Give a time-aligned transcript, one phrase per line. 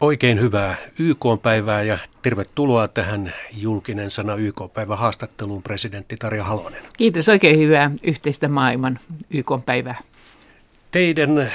[0.00, 6.82] Oikein hyvää YK-päivää ja tervetuloa tähän julkinen sana YK-päivä haastatteluun presidentti Tarja Halonen.
[6.96, 8.98] Kiitos, oikein hyvää yhteistä maailman
[9.30, 9.98] YK-päivää.
[10.90, 11.52] Teidän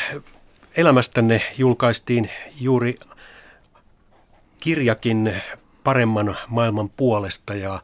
[0.75, 2.29] elämästänne julkaistiin
[2.59, 2.99] juuri
[4.59, 5.41] kirjakin
[5.83, 7.81] paremman maailman puolesta ja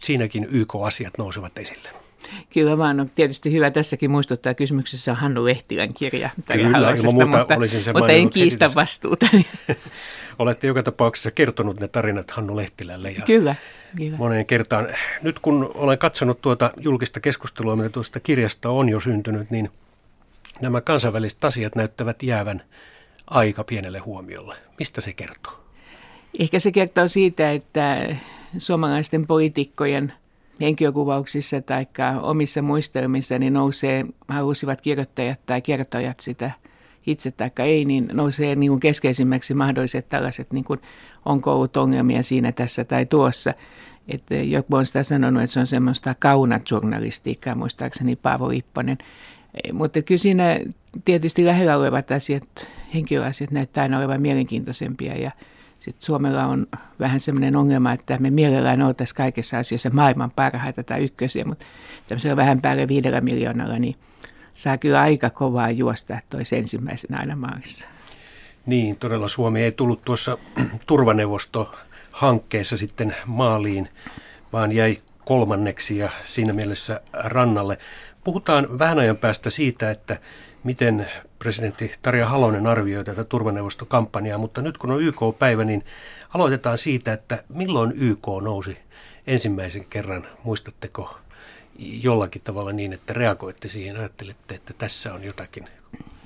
[0.00, 2.03] siinäkin YK-asiat nousevat esille.
[2.52, 4.54] Kyllä vaan on tietysti hyvä tässäkin muistuttaa.
[4.54, 6.30] Kysymyksessä on Hannu Lehtilän kirja.
[6.52, 9.26] Kyllä, muuta mutta, olisin sen mutta en kiistä vastuuta.
[10.38, 13.10] Olette joka tapauksessa kertonut ne tarinat Hannu Lehtilälle.
[13.10, 13.54] Ja kyllä,
[13.96, 14.16] kyllä.
[14.16, 14.88] Moneen kertaan.
[15.22, 19.70] Nyt kun olen katsonut tuota julkista keskustelua, mitä tuosta kirjasta on jo syntynyt, niin
[20.60, 22.62] nämä kansainväliset asiat näyttävät jäävän
[23.26, 24.56] aika pienelle huomiolle.
[24.78, 25.64] Mistä se kertoo?
[26.38, 28.16] Ehkä se kertoo siitä, että
[28.58, 30.12] suomalaisten poliitikkojen–
[30.60, 31.86] henkilökuvauksissa tai
[32.22, 36.50] omissa muistelmissa niin nousee, halusivat kirjoittajat tai kertojat sitä
[37.06, 40.80] itse tai ei, niin nousee niin kuin keskeisimmäksi mahdolliset tällaiset, niin kuin,
[41.24, 43.54] onko ollut ongelmia siinä, tässä tai tuossa.
[44.08, 48.98] Että joku on sitä sanonut, että se on semmoista kaunat-journalistiikkaa, muistaakseni Paavo Ipponen.
[49.72, 50.60] Mutta kyllä siinä
[51.04, 55.30] tietysti lähellä olevat asiat, henkilöasiat näyttää aina olevan mielenkiintoisempia ja
[55.84, 56.66] sitten Suomella on
[57.00, 61.64] vähän sellainen ongelma, että me mielellään oltaisiin kaikessa asioissa maailman parhaita tai ykkösiä, mutta
[62.06, 63.94] tämmöisellä vähän päälle viidellä miljoonalla, niin
[64.54, 67.88] saa kyllä aika kovaa juosta toisi ensimmäisenä aina maalissa.
[68.66, 70.38] Niin, todella Suomi ei tullut tuossa
[70.86, 73.88] turvaneuvosto-hankkeessa sitten maaliin,
[74.52, 77.78] vaan jäi kolmanneksi ja siinä mielessä rannalle.
[78.24, 80.18] Puhutaan vähän ajan päästä siitä, että
[80.64, 81.06] miten
[81.38, 85.84] presidentti Tarja Halonen arvioi tätä turvaneuvostokampanjaa, mutta nyt kun on YK-päivä, niin
[86.34, 88.78] aloitetaan siitä, että milloin YK nousi
[89.26, 91.18] ensimmäisen kerran, muistatteko
[91.78, 95.64] jollakin tavalla niin, että reagoitte siihen, ajattelitte, että tässä on jotakin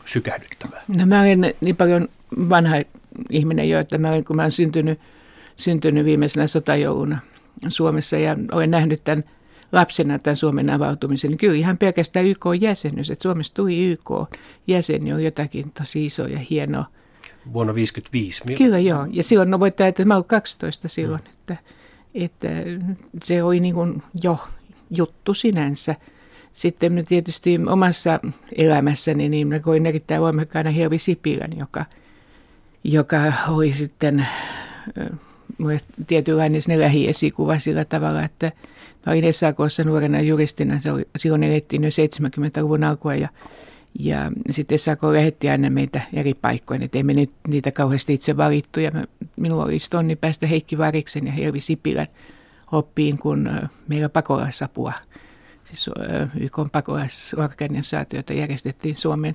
[0.05, 0.83] sykähdyttävää?
[0.97, 2.09] No mä olen niin paljon
[2.49, 2.77] vanha
[3.31, 5.01] ihminen jo, että mä olen, kun mä olen syntynyt,
[5.57, 7.19] syntynyt viimeisenä sotajouluna
[7.69, 9.25] Suomessa ja olen nähnyt tämän–
[9.73, 15.71] lapsena tämän Suomen avautumisen, niin kyllä ihan pelkästään YK-jäsenyys, että Suomessa tuli YK-jäseni on jotakin
[15.71, 16.85] tosi iso ja hienoa.
[17.53, 18.43] Vuonna 1955.
[18.59, 21.31] Kyllä joo, ja silloin no voit että mä olin 12 silloin, mm.
[21.31, 21.57] että,
[22.15, 22.49] että
[23.23, 24.39] se oli niin kuin jo
[24.91, 25.95] juttu sinänsä.
[26.53, 28.21] Sitten mä tietysti omassa
[28.57, 31.85] elämässäni niin mä koin erittäin voimakkaana Helvi Sipilän, joka,
[32.85, 34.27] joka oli sitten
[36.07, 38.53] tietynlainen lähiesikuva sillä tavalla, että
[39.07, 43.29] olin SAKssa nuorena juristina, se oli, silloin elettiin jo 70-luvun alkua ja,
[43.99, 48.81] ja sitten SAK lähetti aina meitä eri paikkoihin, että emme nyt niitä kauheasti itse valittu.
[48.81, 48.91] Ja
[49.37, 52.07] minulla oli tonni päästä Heikki Variksen ja Helvi Sipilän
[52.73, 53.51] oppiin, kun
[53.89, 54.93] meillä pakolaisapua,
[55.65, 55.91] siis
[56.41, 59.35] YK pakolaisorganisaatiota järjestettiin Suomen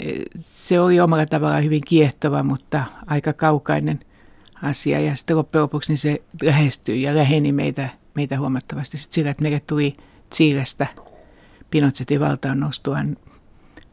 [0.00, 4.00] e, se oli omalla tavallaan hyvin kiehtova, mutta aika kaukainen
[4.62, 5.00] asia.
[5.00, 9.42] Ja sitten loppujen lopuksi niin se lähestyi ja läheni meitä meitä huomattavasti sit sillä, että
[9.42, 9.92] meille tuli
[10.34, 10.86] Chiilestä
[11.70, 13.16] Pinochetin valtaan nostuaan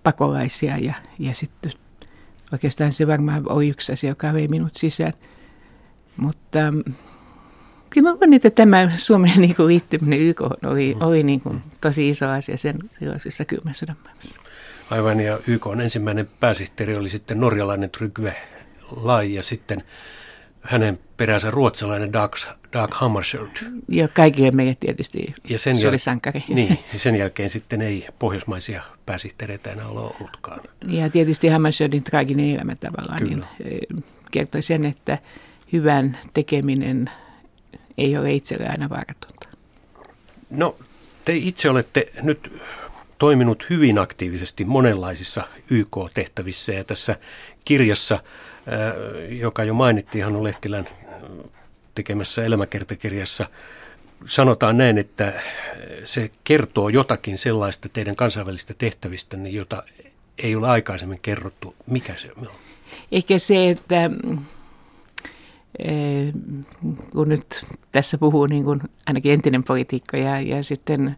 [0.03, 1.71] pakolaisia ja, ja sitten
[2.51, 5.13] oikeastaan se varmaan oli yksi asia, joka vei minut sisään.
[6.17, 6.83] Mutta mm,
[7.89, 12.09] kyllä mä luulen, että tämä Suomen niin kuin liittyminen YK oli, oli niin kuin tosi
[12.09, 14.41] iso asia sen silloisessa kylmän sodan maailmassa.
[14.89, 18.35] Aivan, ja YK on ensimmäinen pääsihteeri oli sitten norjalainen Trygve
[18.91, 19.83] Lai, ja sitten
[20.63, 22.35] hänen peränsä ruotsalainen Dag,
[22.73, 23.49] Dag Hammarskjöld.
[23.89, 26.43] Ja kaikille meille tietysti ja sen se jäl- oli sankari.
[26.55, 30.61] Niin, ja sen jälkeen sitten ei pohjoismaisia pääsihteereitä enää ole ollutkaan.
[30.87, 33.45] Ja tietysti Hammarskjöldin traaginen elämä tavallaan niin
[34.31, 35.17] kertoi sen, että
[35.73, 37.09] hyvän tekeminen
[37.97, 39.47] ei ole itselle aina vaaratonta.
[40.49, 40.75] No,
[41.25, 42.61] te itse olette nyt
[43.17, 47.15] toiminut hyvin aktiivisesti monenlaisissa YK-tehtävissä ja tässä
[47.65, 48.19] kirjassa–
[49.29, 50.87] joka jo mainittiin Hannu Lehtilän
[51.95, 53.45] tekemässä elämäkertakirjassa,
[54.25, 55.33] sanotaan näin, että
[56.03, 59.83] se kertoo jotakin sellaista teidän kansainvälistä tehtävistänne, jota
[60.37, 61.75] ei ole aikaisemmin kerrottu.
[61.87, 62.47] Mikä se on?
[63.11, 64.09] Ehkä se, että
[67.11, 71.15] kun nyt tässä puhuu niin kuin ainakin entinen poliitikko ja, ja sitten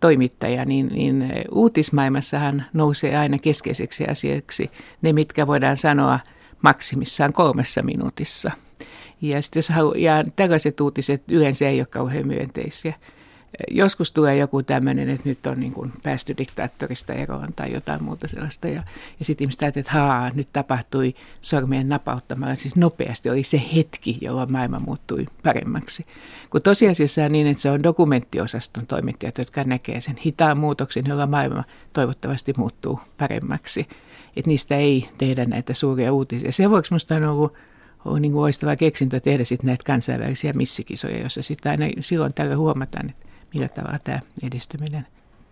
[0.00, 4.70] toimittaja, niin, niin uutismaailmassahan nousee aina keskeiseksi asiaksi
[5.02, 6.20] ne, mitkä voidaan sanoa
[6.62, 8.50] maksimissaan kolmessa minuutissa.
[9.22, 12.94] Ja, sitten jos ja tällaiset uutiset yleensä ei ole kauhean myönteisiä.
[13.70, 18.28] Joskus tulee joku tämmöinen, että nyt on niin kuin päästy diktaattorista eroon tai jotain muuta
[18.28, 18.68] sellaista.
[18.68, 18.82] Ja,
[19.18, 22.56] ja sitten ihmiset ajattelee, että haa, nyt tapahtui sormien napauttamalla.
[22.56, 26.06] Siis nopeasti oli se hetki, jolloin maailma muuttui paremmaksi.
[26.50, 31.26] Kun tosiasiassa on niin, että se on dokumenttiosaston toimittajat, jotka näkee sen hitaan muutoksen, jolla
[31.26, 33.80] maailma toivottavasti muuttuu paremmaksi.
[34.36, 36.52] että niistä ei tehdä näitä suuria uutisia.
[36.52, 37.54] Sen vuoksi minusta on ollut,
[38.04, 43.10] ollut niin loistava keksintö tehdä sitten näitä kansainvälisiä missikisoja, joissa sitten aina silloin tällä huomataan,
[43.10, 45.06] että millä tavalla tämä edistyminen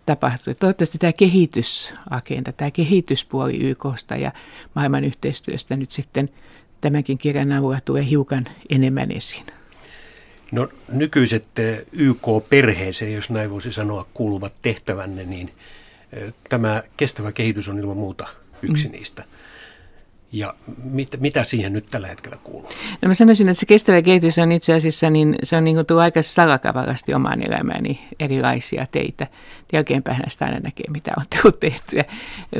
[0.05, 0.53] tapahtuu.
[0.59, 4.31] Toivottavasti tämä kehitysagenda, tämä kehityspuoli YKsta ja
[4.75, 6.29] maailman yhteistyöstä nyt sitten
[6.81, 9.45] tämänkin kirjan avulla tulee hiukan enemmän esiin.
[10.51, 11.47] No nykyiset
[11.91, 15.51] YK-perheeseen, jos näin voisi sanoa, kuuluvat tehtävänne, niin
[16.49, 18.27] tämä kestävä kehitys on ilman muuta
[18.61, 18.91] yksi mm.
[18.91, 19.23] niistä.
[20.31, 20.53] Ja
[20.83, 22.69] mit, mitä siihen nyt tällä hetkellä kuuluu?
[23.01, 25.85] No mä sanoisin, että se kestävä kehitys on itse asiassa, niin se on niin kuin
[25.85, 29.27] tullut aika salakavallasti omaan elämääni erilaisia teitä.
[29.73, 32.05] Jälkeenpäin sitä aina näkee, mitä on tehtyä.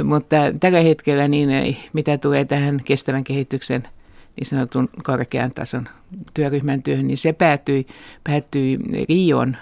[0.04, 3.88] Mutta tällä hetkellä, niin mitä tulee tähän kestävän kehityksen–
[4.40, 5.88] niin sanotun korkean tason
[6.34, 7.88] työryhmän työhön, niin se päätyi,
[8.24, 9.58] päätyi Rion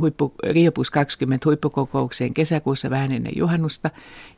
[0.00, 3.90] huippu, Rio plus 20 huippukokoukseen kesäkuussa vähän ennen juhannusta.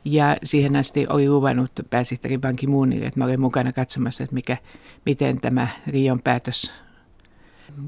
[0.05, 4.57] Ja siihen asti oli luvannut pääsihteeri Ban Ki-moonille, että mä olen mukana katsomassa, että mikä,
[5.05, 6.71] miten tämä Rion päätös,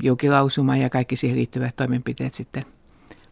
[0.04, 2.66] julkilausuma ja kaikki siihen liittyvät toimenpiteet sitten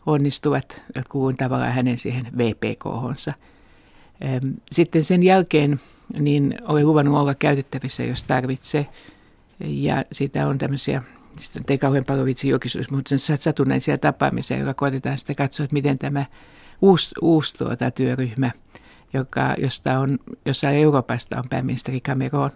[0.05, 3.33] onnistuvat, kuulun tavallaan hänen siihen VPK-honsa.
[4.71, 5.79] Sitten sen jälkeen
[6.19, 8.87] niin olen luvannut olla käytettävissä, jos tarvitsee.
[9.59, 11.01] Ja siitä on tämmöisiä,
[11.39, 15.73] sitten ei kauhean paljon vitsi julkisuus, mutta sen satunnaisia tapaamisia, joka koitetaan sitten katsoa, että
[15.73, 16.25] miten tämä
[16.81, 18.51] uusi, uusi tuota työryhmä,
[19.13, 22.51] joka, josta on, jossa Euroopasta on pääministeri Cameron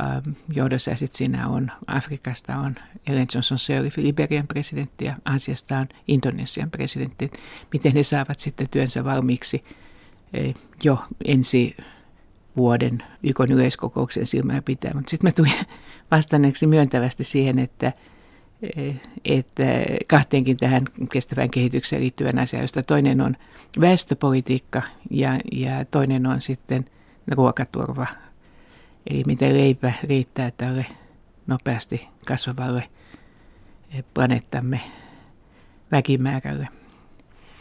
[0.00, 2.74] ähm, johdossa ja sitten siinä on Afrikasta on
[3.06, 7.30] Ellen Johnson Sirleaf, Liberian presidentti ja Aasiasta on Indonesian presidentti,
[7.72, 9.64] miten he saavat sitten työnsä valmiiksi
[10.32, 10.54] eh,
[10.84, 11.76] jo ensi
[12.58, 14.94] vuoden YK yleiskokouksen silmää pitää.
[14.94, 15.66] Mutta sitten mä tulin
[16.10, 17.92] vastanneeksi myöntävästi siihen, että,
[19.24, 19.64] että
[20.08, 23.36] kahteenkin tähän kestävään kehitykseen liittyvän asiaan, josta toinen on
[23.80, 26.84] väestöpolitiikka ja, ja toinen on sitten
[27.30, 28.06] ruokaturva.
[29.10, 30.86] Eli miten leipä riittää tälle
[31.46, 32.88] nopeasti kasvavalle
[34.14, 34.80] planeettamme
[35.92, 36.68] väkimäärälle.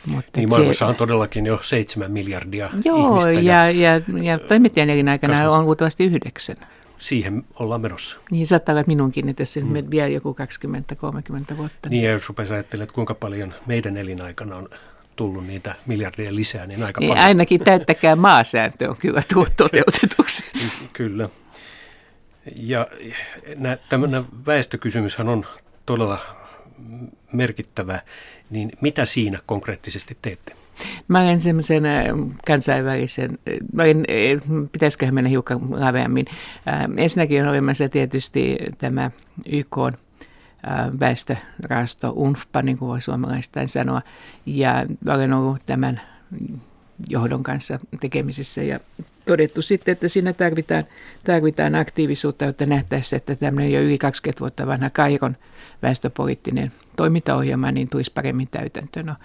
[0.07, 3.31] Mutta niin maailmassa se, on todellakin jo seitsemän miljardia joo, ihmistä.
[3.31, 5.51] Ja, ja, ja, ja toimittajan elinaikana kasvu.
[5.51, 6.57] on luultavasti yhdeksän.
[6.97, 8.17] Siihen ollaan menossa.
[8.31, 9.73] Niin saattaa olla minunkin, että se mm.
[9.91, 10.35] vielä joku
[11.53, 11.89] 20-30 vuotta.
[11.89, 14.69] Niin ja jos rupeaa ajattelemaan, että kuinka paljon meidän elinaikana on
[15.15, 17.25] tullut niitä miljardia lisää, niin aika niin paljon.
[17.25, 20.43] Ainakin täyttäkää maasääntö on kyllä tullut toteutetuksi.
[20.93, 21.29] kyllä.
[22.61, 22.87] Ja
[23.89, 25.45] tämä väestökysymyshän on
[25.85, 26.19] todella
[27.33, 28.01] merkittävä
[28.49, 30.55] niin mitä siinä konkreettisesti teette?
[31.07, 32.05] Mä olen semmoisen äh,
[32.47, 36.25] kansainvälisen, äh, mä olen, äh, pitäisiköhän mennä hiukan laveammin.
[36.97, 39.11] Ensinnäkin on olemassa tietysti tämä
[39.45, 39.77] YK
[40.99, 44.01] väestörahasto UNFPA, niin kuin voi suomalaistain sanoa,
[44.45, 46.01] ja olen ollut tämän
[47.07, 48.79] johdon kanssa tekemisissä ja
[49.27, 50.83] todettu sitten, että siinä tarvitaan,
[51.23, 55.37] tarvitaan aktiivisuutta, jotta nähtäisiin, että tämmöinen jo yli 20 vuotta vanha Kairon
[55.81, 59.05] väestöpoliittinen toimintaohjelma niin tulisi paremmin täytäntöön.
[59.05, 59.15] No,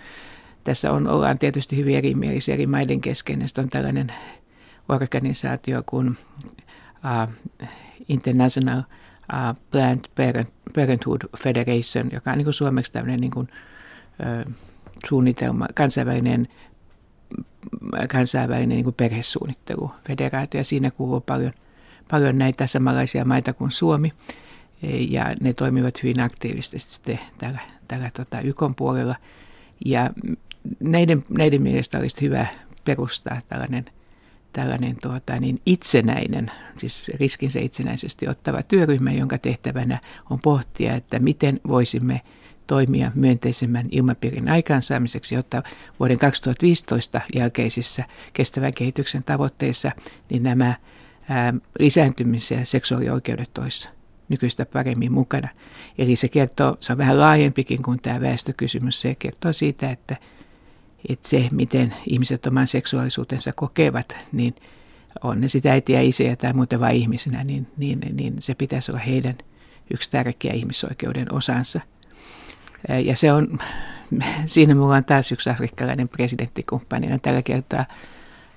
[0.65, 3.45] tässä on, ollaan tietysti hyvin erimielisiä eri maiden kesken.
[3.59, 4.13] on tällainen
[4.89, 7.33] organisaatio kuin uh,
[8.09, 13.49] International uh, Planned Parent, Parenthood Federation, joka on niin kuin suomeksi tämmöinen niin kuin,
[14.47, 14.53] uh,
[15.09, 16.49] suunnitelma, kansainvälinen
[18.09, 21.53] kansainvälinen niin kuin perhesuunnittelufederaatio ja siinä kuuluu paljon,
[22.11, 24.13] paljon näitä samanlaisia maita kuin Suomi.
[25.09, 29.17] Ja ne toimivat hyvin aktiivisesti sitten tällä, tällä tota, YKn puolella.
[29.85, 30.11] Ja
[30.81, 32.47] näiden, näiden mielestä olisi hyvä
[32.85, 33.85] perustaa tällainen,
[34.53, 39.99] tällainen tuota, niin itsenäinen, siis riskinsä itsenäisesti ottava työryhmä, jonka tehtävänä
[40.31, 42.21] on pohtia, että miten voisimme–
[42.73, 45.63] toimia myönteisemmän ilmapiirin aikaansaamiseksi, jotta
[46.01, 49.93] vuoden 2015 jälkeisissä kestävän kehityksen tavoitteissa
[50.31, 50.75] niin nämä
[51.29, 53.95] ää, lisääntymis- ja seksuaalioikeudet olisivat
[54.29, 55.49] nykyistä paremmin mukana.
[55.99, 60.17] Eli se kertoo, se on vähän laajempikin kuin tämä väestökysymys, se kertoo siitä, että,
[61.09, 64.55] että se, miten ihmiset oman seksuaalisuutensa kokevat, niin
[65.23, 69.01] on ne sitä äitiä, isiä tai muuten vain ihmisenä, niin, niin, niin se pitäisi olla
[69.01, 69.39] heidän
[69.91, 71.81] yksi tärkeä ihmisoikeuden osansa–
[73.05, 73.59] ja se on,
[74.47, 77.19] siinä mulla on taas yksi afrikkalainen presidenttikumppani.
[77.19, 77.87] Tällä kertaa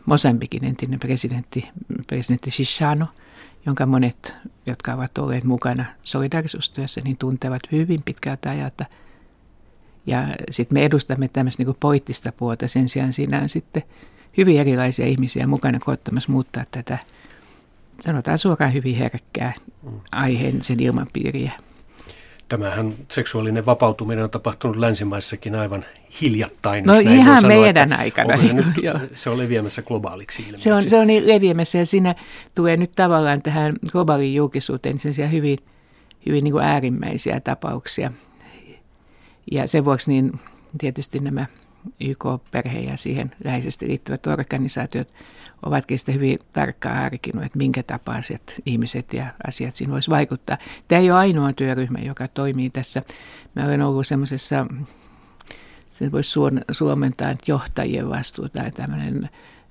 [0.05, 1.69] Mosambikin entinen presidentti,
[2.07, 3.05] presidentti Shishano,
[3.65, 8.85] jonka monet, jotka ovat olleet mukana solidarisuustyössä, niin tuntevat hyvin pitkältä ajalta.
[10.05, 12.67] Ja sitten me edustamme tämmöistä niin poliittista puolta.
[12.67, 13.83] Sen sijaan siinä on sitten
[14.37, 16.97] hyvin erilaisia ihmisiä mukana koettamassa muuttaa tätä,
[17.99, 19.53] sanotaan suoraan hyvin herkkää
[19.83, 19.99] mm.
[20.11, 21.51] aiheen sen ilmapiiriä.
[22.49, 25.85] Tämähän seksuaalinen vapautuminen on tapahtunut länsimaissakin aivan
[26.21, 26.85] hiljattain.
[26.85, 28.37] No ihan sanoa, meidän aikana.
[28.37, 28.65] Se, nyt,
[29.13, 30.63] se on leviämässä globaaliksi ilmiöksi.
[30.63, 32.15] Se on, se on niin leviämässä ja siinä
[32.55, 35.57] tulee nyt tavallaan tähän globaaliin julkisuuteen sellaisia hyvin,
[36.25, 38.11] hyvin niin kuin äärimmäisiä tapauksia.
[39.51, 40.39] Ja sen vuoksi niin
[40.77, 41.45] tietysti nämä
[41.99, 45.07] YK-perhe ja siihen läheisesti liittyvät organisaatiot
[45.65, 50.57] ovatkin sitä hyvin tarkkaan harkinnut, että minkä tapaiset ihmiset ja asiat siinä voisi vaikuttaa.
[50.87, 53.03] Tämä ei ole ainoa työryhmä, joka toimii tässä.
[53.55, 54.65] Mä olen ollut semmoisessa,
[55.91, 56.39] se voisi
[56.71, 59.29] suomentaa että johtajien vastuu tai tämmöinen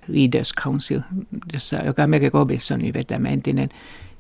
[0.09, 1.01] Leaders Council,
[1.53, 3.69] jossa, joka on Mary Robinsonin vetämä entinen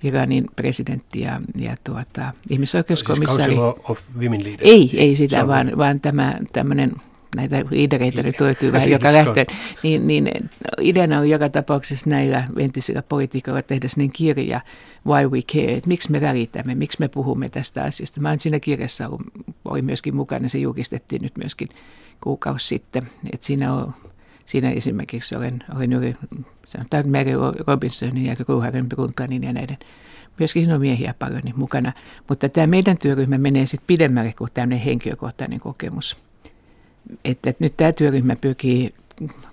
[0.02, 3.42] Iranin presidentti ja, ja tuota, ihmisoikeuskomissaari.
[3.42, 4.62] Siis Council of Women Leaders.
[4.62, 6.92] Ei, ei sitä, vaan, vaan tämä tämmöinen
[7.36, 9.46] näitä liidereitä nyt löytyy vähän joka lähteen,
[9.82, 10.30] niin, niin
[10.80, 14.60] ideana on joka tapauksessa näillä entisillä politiikoilla tehdä sellainen kirja,
[15.06, 18.20] Why We Care, että miksi me välitämme, miksi me puhumme tästä asiasta.
[18.20, 19.26] Mä olen siinä kirjassa ollut,
[19.64, 21.68] oli myöskin mukana, se julkistettiin nyt myöskin
[22.20, 23.94] kuukausi sitten, että siinä on
[24.46, 26.16] Siinä esimerkiksi olen, olen yli,
[26.66, 27.32] sanotaan Mary
[27.66, 29.78] Robinsonin ja Ruharen Bruntanin ja näiden
[30.38, 31.92] myöskin siinä on miehiä paljon niin mukana.
[32.28, 36.16] Mutta tämä meidän työryhmä menee sitten pidemmälle kuin tämmöinen henkilökohtainen kokemus
[37.24, 38.94] että nyt tämä työryhmä pyrkii,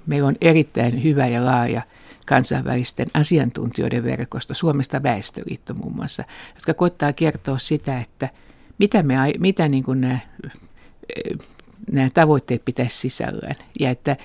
[0.08, 1.82] meillä on erittäin hyvä ja laaja
[2.26, 6.24] kansainvälisten asiantuntijoiden verkosto, Suomesta Väestöliitto muun muassa,
[6.56, 8.30] jotka koittaa kertoa sitä, että
[8.78, 10.20] mitä, me, mitä niin kuin nämä,
[11.92, 13.56] nämä tavoitteet pitäisi sisällään.
[13.80, 14.18] Ja että,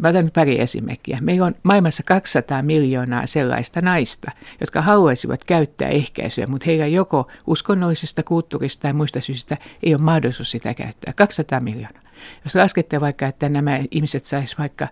[0.00, 1.18] mä otan nyt pari esimerkkiä.
[1.20, 8.22] Meillä on maailmassa 200 miljoonaa sellaista naista, jotka haluaisivat käyttää ehkäisyä, mutta heillä joko uskonnollisesta,
[8.22, 11.12] kulttuurista tai muista syistä ei ole mahdollisuus sitä käyttää.
[11.16, 12.02] 200 miljoonaa.
[12.44, 14.88] Jos laskette vaikka, että nämä ihmiset saisivat vaikka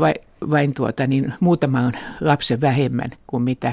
[0.00, 0.14] vai,
[0.50, 3.72] vain tuota, niin muutaman lapsen vähemmän kuin mitä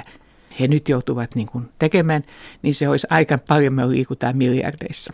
[0.60, 2.24] he nyt joutuvat niin kuin tekemään,
[2.62, 5.14] niin se olisi aika paljon, me liikutaan miljardeissa.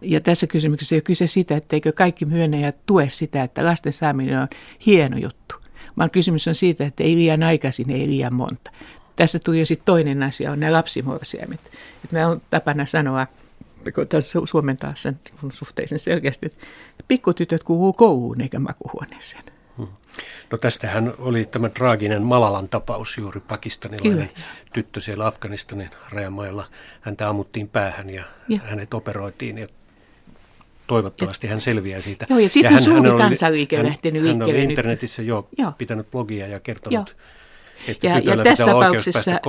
[0.00, 3.92] Ja tässä kysymyksessä ei ole kyse sitä, etteikö kaikki myönnä ja tue sitä, että lasten
[3.92, 4.48] saaminen on
[4.86, 5.56] hieno juttu.
[5.98, 8.70] Vaan kysymys on siitä, että ei liian aikaisin, ei liian monta.
[9.16, 11.60] Tässä tuli jo sitten toinen asia, on nämä lapsimorsiamet.
[12.10, 13.26] me on tapana sanoa,
[14.44, 15.20] suomentaa sen
[15.52, 16.66] suhteellisen selkeästi, että
[17.08, 19.44] pikkutytöt kuuluu kouluun eikä makuhuoneeseen.
[19.76, 19.88] Hmm.
[20.50, 24.46] No tästähän oli tämä traaginen Malalan tapaus juuri pakistanilainen Kyllä.
[24.72, 26.66] tyttö siellä Afganistanin rajamailla.
[27.00, 28.58] Häntä ammuttiin päähän ja, ja.
[28.64, 29.66] hänet operoitiin ja
[30.86, 32.26] toivottavasti hän selviää siitä.
[32.30, 34.54] Joo, ja sitten on suuri kansanliike lähtenyt liikkeelle.
[34.54, 35.72] Hän on internetissä jo Joo.
[35.78, 37.22] pitänyt blogia ja kertonut Joo.
[37.88, 39.40] Että ja, ja tässä tapauksessa,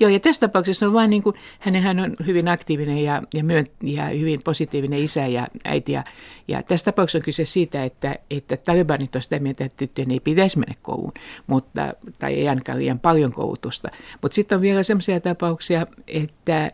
[0.00, 3.66] joo, ja tässä tapauksessa on vain niin kuin, hän on hyvin aktiivinen ja, ja, myön,
[3.82, 5.92] ja hyvin positiivinen isä ja äiti.
[5.92, 6.04] Ja,
[6.48, 10.20] ja tässä tapauksessa on kyse siitä, että, että talibanit on sitä mieltä, että tyttöjen ei
[10.20, 11.12] pitäisi mennä kouluun,
[11.46, 13.88] mutta, tai ei ainakaan liian paljon koulutusta.
[14.22, 16.72] Mutta sitten on vielä sellaisia tapauksia, että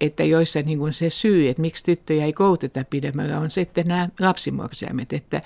[0.00, 4.08] että joissa niin kuin se syy, että miksi tyttöjä ei kouluteta pidemmällä, on sitten nämä
[4.20, 5.40] lapsimorsiamet, että,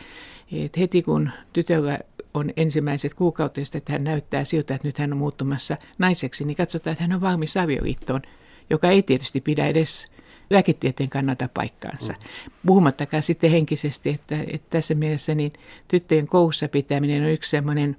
[0.53, 1.99] että heti kun tytöllä
[2.37, 6.93] on ensimmäiset kuukautiset, että hän näyttää siltä, että nyt hän on muuttumassa naiseksi, niin katsotaan,
[6.93, 8.23] että hän on valmis avioliittoon,
[8.71, 10.09] joka ei tietysti pidä edes
[10.51, 12.13] lääketieteen kannalta paikkaansa.
[12.13, 12.53] Mm.
[12.67, 15.53] Puhumattakaan sitten henkisesti, että, että tässä mielessä niin
[15.89, 17.97] tyttöjen koussa pitäminen on yksi sellainen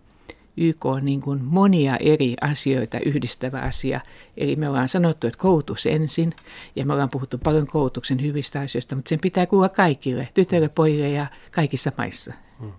[0.58, 4.02] YK on niin kuin monia eri asioita yhdistävä asia.
[4.38, 6.34] Eli me ollaan sanottu, että koulutus ensin,
[6.76, 11.10] ja me ollaan puhuttu paljon koulutuksen hyvistä asioista, mutta sen pitää kuulla kaikille, tytöille, pojille
[11.10, 12.34] ja kaikissa maissa.
[12.60, 12.72] Hmm.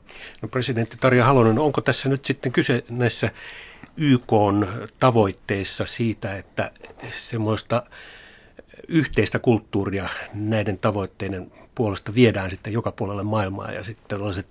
[0.43, 3.31] No presidentti Tarja Halonen, onko tässä nyt sitten kyse näissä
[3.97, 4.33] YK
[5.01, 6.71] tavoitteissa siitä, että
[7.11, 7.83] semmoista
[8.89, 14.47] yhteistä kulttuuria näiden tavoitteiden puolesta viedään sitten joka puolelle maailmaa ja sitten tällaiset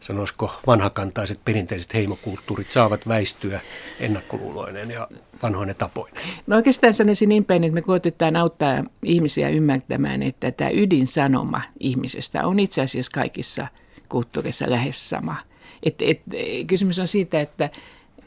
[0.00, 3.60] sanoisiko vanhakantaiset perinteiset heimokulttuurit saavat väistyä
[4.00, 5.08] ennakkoluuloinen ja
[5.42, 6.24] vanhoinen tapoinen?
[6.46, 12.46] No oikeastaan sanoisin niin päin, että me koetetaan auttaa ihmisiä ymmärtämään, että tämä ydinsanoma ihmisestä
[12.46, 13.66] on itse asiassa kaikissa
[14.08, 15.36] kulttuureissa lähes sama.
[15.82, 16.20] Et, et,
[16.66, 17.70] kysymys on siitä, että,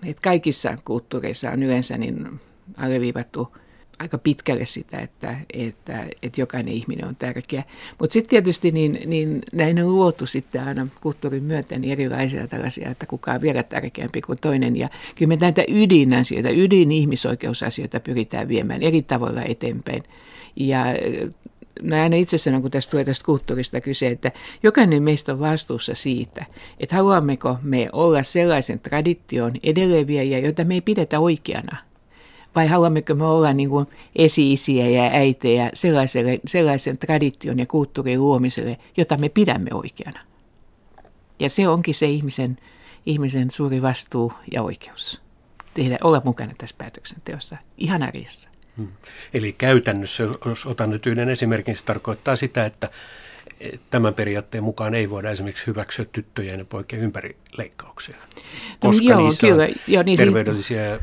[0.06, 2.40] että kaikissa kulttuureissa on yleensä niin
[2.78, 3.58] alleviivattu
[4.01, 7.63] aika pitkälle sitä, että, että, että jokainen ihminen on tärkeä.
[8.00, 12.89] Mutta sitten tietysti niin, niin näin on luotu sitten aina kulttuurin myötä niin erilaisia tällaisia,
[12.89, 14.77] että kuka on vielä tärkeämpi kuin toinen.
[14.77, 20.03] Ja kyllä me näitä ydinasioita, ydin ihmisoikeusasioita pyritään viemään eri tavoilla eteenpäin.
[20.55, 20.86] Ja
[21.84, 24.31] mä aina itse sanon, kun tästä tulee tästä kulttuurista kyse, että
[24.63, 26.46] jokainen meistä on vastuussa siitä,
[26.79, 31.77] että haluammeko me olla sellaisen tradition edelleviä, jota me ei pidetä oikeana–
[32.55, 38.77] vai haluammeko me olla niin kuin esi-isiä ja äitejä sellaiselle, sellaisen tradition ja kulttuurin luomiselle,
[38.98, 40.20] jota me pidämme oikeana.
[41.39, 42.58] Ja se onkin se ihmisen,
[43.05, 45.22] ihmisen suuri vastuu ja oikeus.
[45.74, 48.50] Tehdä, olla mukana tässä päätöksenteossa ihan arjessa.
[48.77, 48.88] Hmm.
[49.34, 52.89] Eli käytännössä, jos otan nyt yhden esimerkin, se tarkoittaa sitä, että
[53.89, 58.17] tämän periaatteen mukaan ei voida esimerkiksi hyväksyä tyttöjen ja poikien ympärileikkauksia,
[58.79, 61.00] koska no, joo, niissä kyllä, on joo, niin terveydellisiä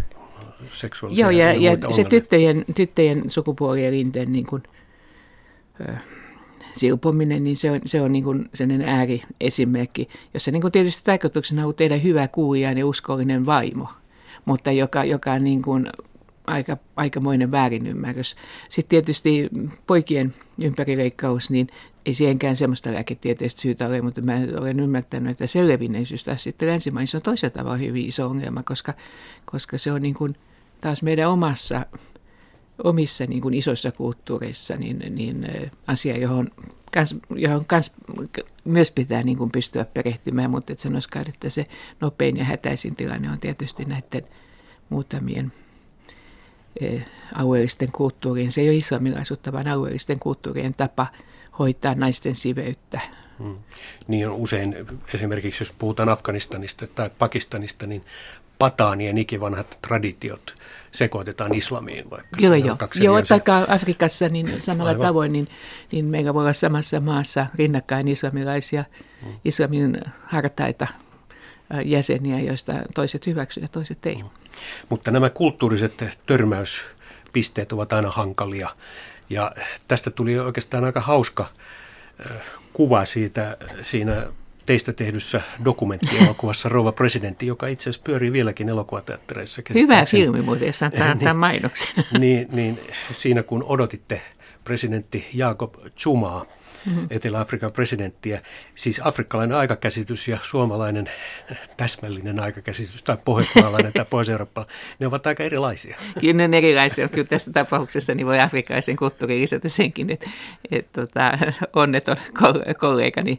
[0.71, 4.63] seksuaalisia Joo, ja, ja, ja se tyttöjen, tyttöjen sukupuolielinten niin kuin,
[5.89, 6.03] äh,
[6.79, 11.67] silpominen, niin se on, se on niin kuin sellainen ääriesimerkki, jossa niin kuin tietysti tarkoituksena
[11.67, 13.89] on tehdä hyvä kuulijainen ja uskollinen vaimo,
[14.45, 15.91] mutta joka, joka on niin kuin
[16.47, 18.37] aika, aikamoinen väärinymmärrys.
[18.69, 19.49] Sitten tietysti
[19.87, 21.69] poikien ympärileikkaus, niin
[22.07, 27.19] ei siihenkään semmoista lääketieteistä syytä ole, mutta mä olen ymmärtänyt, että selvinneisyys taas sitten länsimaissa
[27.19, 28.95] on toisella tavalla hyvin iso ongelma, koska,
[29.45, 30.37] koska se on niin kuin
[30.81, 31.87] taas meidän omassa
[32.85, 35.47] omissa niin kuin isoissa kulttuureissa niin, niin
[35.87, 36.51] asia, johon,
[36.93, 37.93] kans, johon kans
[38.65, 41.65] myös pitää niin kuin pystyä perehtymään, mutta et sanoisikaan, että se
[42.01, 44.23] nopein ja hätäisin tilanne on tietysti näiden
[44.89, 45.53] muutamien
[47.35, 51.07] alueellisten kulttuurien, se ei ole islamilaisuutta, vaan alueellisten kulttuurien tapa
[51.59, 53.01] hoitaa naisten siveyttä.
[53.39, 53.57] Hmm.
[54.09, 54.77] Niin on usein,
[55.15, 58.03] esimerkiksi jos puhutaan Afganistanista tai Pakistanista, niin
[58.59, 60.55] pataanien ikivanhat traditiot
[60.93, 62.37] sekoitetaan islamiin vaikka.
[62.39, 62.77] Joo, joo.
[63.01, 65.07] joo taikka Afrikassa niin samalla Aivan.
[65.07, 65.49] tavoin, niin,
[65.93, 68.85] niin meillä voi olla samassa maassa rinnakkain islamilaisia,
[69.23, 69.33] hmm.
[69.45, 70.87] islamin hartaita
[71.85, 74.15] jäseniä, joista toiset hyväksyvät ja toiset ei.
[74.15, 74.31] Hmm.
[74.89, 78.69] Mutta nämä kulttuuriset törmäyspisteet ovat aina hankalia.
[79.31, 79.53] Ja
[79.89, 81.47] tästä tuli oikeastaan aika hauska
[82.73, 84.27] kuva siitä siinä
[84.69, 89.63] teistä tehdyssä dokumenttielokuvassa Rova presidentti, joka itse asiassa pyörii vieläkin elokuvateattereissa.
[89.75, 92.05] Hyvä filmi muuten, jos antaa niin, mainoksen.
[92.19, 92.79] Niin, niin
[93.13, 94.23] siinä kun odotitte
[94.65, 96.47] presidentti Jakob Zumaa,
[96.87, 97.07] mm-hmm.
[97.11, 98.43] Etelä-Afrikan presidenttiä.
[98.75, 101.11] Siis afrikkalainen aikakäsitys ja suomalainen
[101.77, 104.29] täsmällinen aikakäsitys tai pohjoismaalainen tai pohjois
[104.99, 105.97] ne ovat aika erilaisia.
[106.21, 107.09] Kyllä ne on erilaisia.
[107.09, 110.31] Kyllä tässä tapauksessa niin voi afrikkalaisen kulttuuriin lisätä senkin, että,
[110.71, 111.39] että tota,
[111.73, 112.17] onneton
[112.79, 113.37] kollegani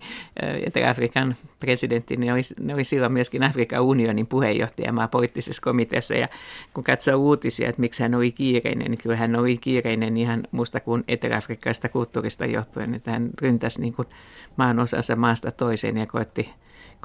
[0.66, 6.14] Etelä-Afrikan presidentti, niin oli, ne oli silloin myöskin Afrikan unionin puheenjohtajamaa poliittisessa komiteassa.
[6.14, 6.28] Ja
[6.74, 10.80] kun katsoo uutisia, että miksi hän oli kiireinen, niin kyllä hän oli kiireinen ihan muusta
[10.80, 14.08] kuin etelä-afrikkalaista kulttuurista johtuen, että hän ryntäsi niin kuin
[14.58, 16.54] maan osansa maasta toiseen ja koetti,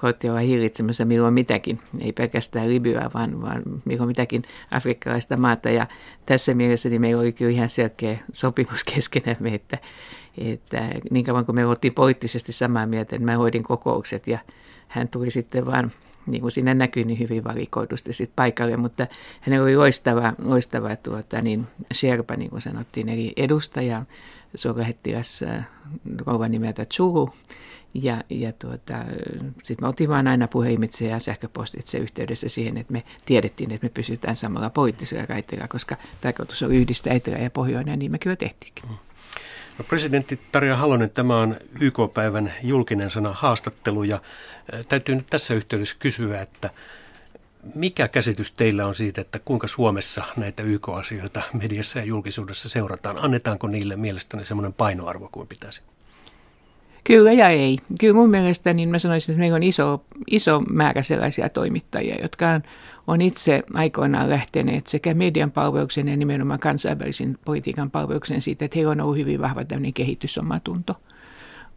[0.00, 5.70] koetti olla hillitsemässä milloin mitäkin, ei pelkästään Libyaa, vaan, vaan milloin mitäkin afrikkalaista maata.
[5.70, 5.86] Ja
[6.26, 9.78] tässä mielessä niin meillä oli kyllä ihan selkeä sopimus keskenämme, että,
[10.38, 14.38] että niin kauan kuin me oltiin poliittisesti samaa mieltä, niin mä hoidin kokoukset ja
[14.88, 15.90] hän tuli sitten vaan
[16.26, 19.06] niin kuin siinä näkyy, niin hyvin valikoidusti sit paikalle, mutta
[19.40, 24.04] hän oli loistava, loistava tuota, niin Sherpa, niin kuin sanottiin, eli edustaja,
[24.54, 25.66] suurlähettiläs äh,
[26.26, 27.30] rouva nimeltä Chulu.
[27.94, 29.04] Ja, ja tuota,
[29.62, 33.90] sitten me oltiin vaan aina puhelimitse ja sähköpostitse yhteydessä siihen, että me tiedettiin, että me
[33.94, 38.36] pysytään samalla poliittisella raiteella, koska tarkoitus on yhdistää Etelä ja Pohjoinen, ja niin me kyllä
[38.36, 38.84] tehtiinkin.
[38.88, 38.96] Mm.
[39.78, 44.20] No, presidentti Tarja Halonen, tämä on YK-päivän julkinen sana haastattelu, ja
[44.74, 46.70] äh, täytyy nyt tässä yhteydessä kysyä, että
[47.74, 53.18] mikä käsitys teillä on siitä, että kuinka Suomessa näitä YK-asioita mediassa ja julkisuudessa seurataan?
[53.18, 55.82] Annetaanko niille mielestäni semmoinen painoarvo kuin pitäisi?
[57.04, 57.78] Kyllä ja ei.
[58.00, 62.48] Kyllä mun mielestä niin mä sanoisin, että meillä on iso, iso määrä sellaisia toimittajia, jotka
[62.48, 62.62] on,
[63.06, 68.92] on itse aikoinaan lähteneet sekä median palveluksen ja nimenomaan kansainvälisen politiikan palveluksen siitä, että heillä
[68.92, 70.94] on ollut hyvin vahva tämmöinen kehitysomatunto.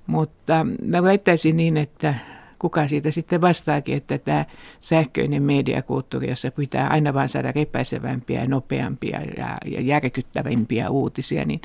[0.08, 2.16] Mutta mä väittäisin niin, että
[2.60, 4.46] kuka siitä sitten vastaakin, että tämä
[4.80, 11.62] sähköinen mediakulttuuri, jossa pitää aina vain saada repäisevämpiä ja nopeampia ja, ja järkyttävämpiä uutisia, niin,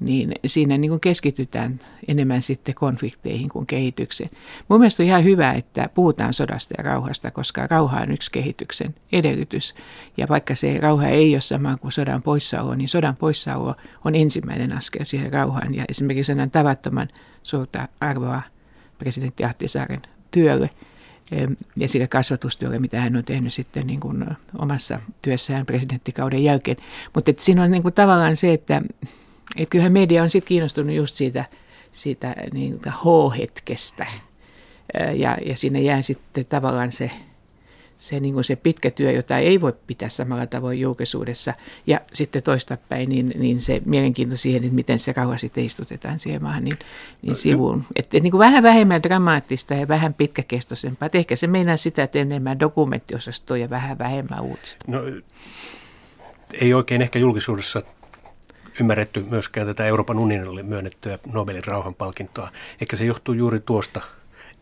[0.00, 4.30] niin siinä niin kuin keskitytään enemmän sitten konflikteihin kuin kehitykseen.
[4.68, 8.94] Mun mielestä on ihan hyvä, että puhutaan sodasta ja rauhasta, koska rauha on yksi kehityksen
[9.12, 9.74] edellytys.
[10.16, 14.72] Ja vaikka se rauha ei ole sama kuin sodan poissaolo, niin sodan poissaolo on ensimmäinen
[14.72, 15.74] askel siihen rauhaan.
[15.74, 17.08] Ja esimerkiksi sen tavattoman
[17.42, 18.42] suurta arvoa
[18.98, 20.70] presidentti Ahtisaaren työlle
[21.76, 24.26] ja sille kasvatustyölle, mitä hän on tehnyt sitten niin kuin
[24.58, 26.76] omassa työssään presidenttikauden jälkeen.
[27.14, 28.82] Mutta siinä on niin kuin tavallaan se, että,
[29.56, 31.44] että kyllähän media on sitten kiinnostunut just siitä,
[31.92, 34.06] siitä niin H-hetkestä.
[35.16, 37.10] Ja, ja sinne jää sitten tavallaan se
[37.98, 41.54] se, niin kuin se pitkä työ, jota ei voi pitää samalla tavoin julkisuudessa.
[41.86, 46.42] Ja sitten toistapäin, niin, niin se mielenkiinto siihen, että miten se rauha sitten istutetaan siihen
[46.42, 46.78] maahan, niin,
[47.22, 47.84] niin no, sivuun.
[47.96, 51.06] Että et, niin kuin vähän vähemmän dramaattista ja vähän pitkäkestoisempaa.
[51.06, 54.84] Et ehkä se meinaa sitä, että enemmän dokumenttiosastoa ja vähän vähemmän uutista.
[54.88, 55.00] No,
[56.60, 57.82] ei oikein ehkä julkisuudessa
[58.80, 62.50] ymmärretty myöskään tätä Euroopan unionille myönnettyä Nobelin rauhanpalkintoa.
[62.80, 64.00] Ehkä se johtuu juuri tuosta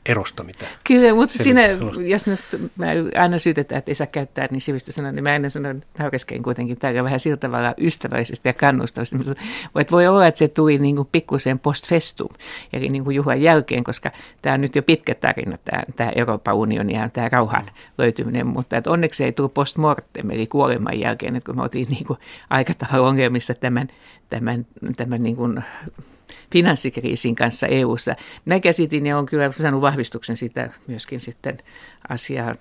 [0.06, 0.66] erosta mitä.
[0.86, 1.62] Kyllä, mutta siinä,
[2.06, 2.40] jos nyt
[2.76, 2.86] mä
[3.18, 7.04] aina syytetään, että ei saa käyttää niin sivistysanoja, niin mä aina sanon näykäskein kuitenkin täällä
[7.04, 9.16] vähän sillä tavalla ystävällisesti ja kannustavasti.
[9.16, 9.34] Mutta
[9.90, 12.28] voi olla, että se tuli niin kuin pikkuseen post festum,
[12.72, 14.10] eli niin kuin juhlan jälkeen, koska
[14.42, 17.66] tämä on nyt jo pitkä tarina, tämä, tämä Euroopan unioni ja tämä rauhan
[17.98, 21.88] löytyminen, mutta että onneksi ei tule post mortem, eli kuoleman jälkeen, että kun me oltiin
[21.90, 22.18] niin kuin
[22.50, 23.88] aika tavalla ongelmissa tämän,
[24.28, 25.64] tämän, tämän niin kuin
[26.52, 28.16] finanssikriisin kanssa EU-ssa.
[28.44, 31.58] Minä käsitin ja on kyllä saanut vahvistuksen siitä myöskin sitten
[32.08, 32.52] asiaa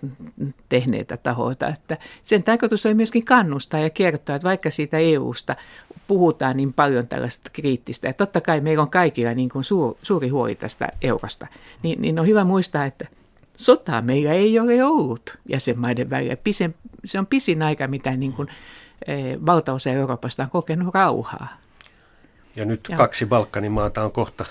[0.69, 5.55] tehneitä tahoita, että sen tarkoitus oli myöskin kannustaa ja kertoa, että vaikka siitä EUsta
[6.07, 10.29] puhutaan niin paljon tällaista kriittistä, ja totta kai meillä on kaikilla niin kuin suur, suuri
[10.29, 11.47] huoli tästä eurosta,
[11.83, 13.07] niin, niin on hyvä muistaa, että
[13.57, 16.37] sotaa meillä ei ole ollut jäsenmaiden välillä.
[17.05, 18.47] se on pisin aika, mitä niin kuin,
[19.07, 21.62] eh, valtaosa Euroopasta on kokenut rauhaa.
[22.55, 22.97] Ja nyt ja.
[22.97, 24.45] kaksi Balkanin maata on kohta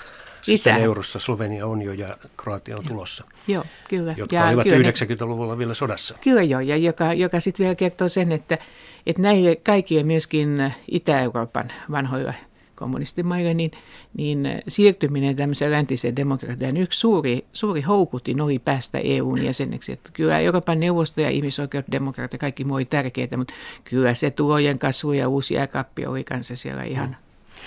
[0.47, 0.73] Lisää.
[0.73, 1.19] sitten eurossa.
[1.19, 3.23] Slovenia on jo ja Kroatia on tulossa.
[3.47, 4.15] Joo, kyllä.
[4.17, 6.17] Jotka ja olivat kyllä 90-luvulla vielä sodassa.
[6.21, 8.57] Kyllä joo, ja joka, joka sitten vielä kertoo sen, että,
[9.05, 12.33] että näille kaikille myöskin Itä-Euroopan vanhoilla
[12.75, 13.71] kommunistimaille, niin,
[14.17, 19.91] niin siirtyminen tämmöiseen läntiseen demokratiaan yksi suuri, suuri houkutin oli päästä EUn jäseneksi.
[19.91, 24.79] Että kyllä Euroopan neuvosto ja ihmisoikeudet, demokratia, kaikki muu oli tärkeää, mutta kyllä se tulojen
[24.79, 27.17] kasvu ja uusi äkappi oli kanssa siellä ihan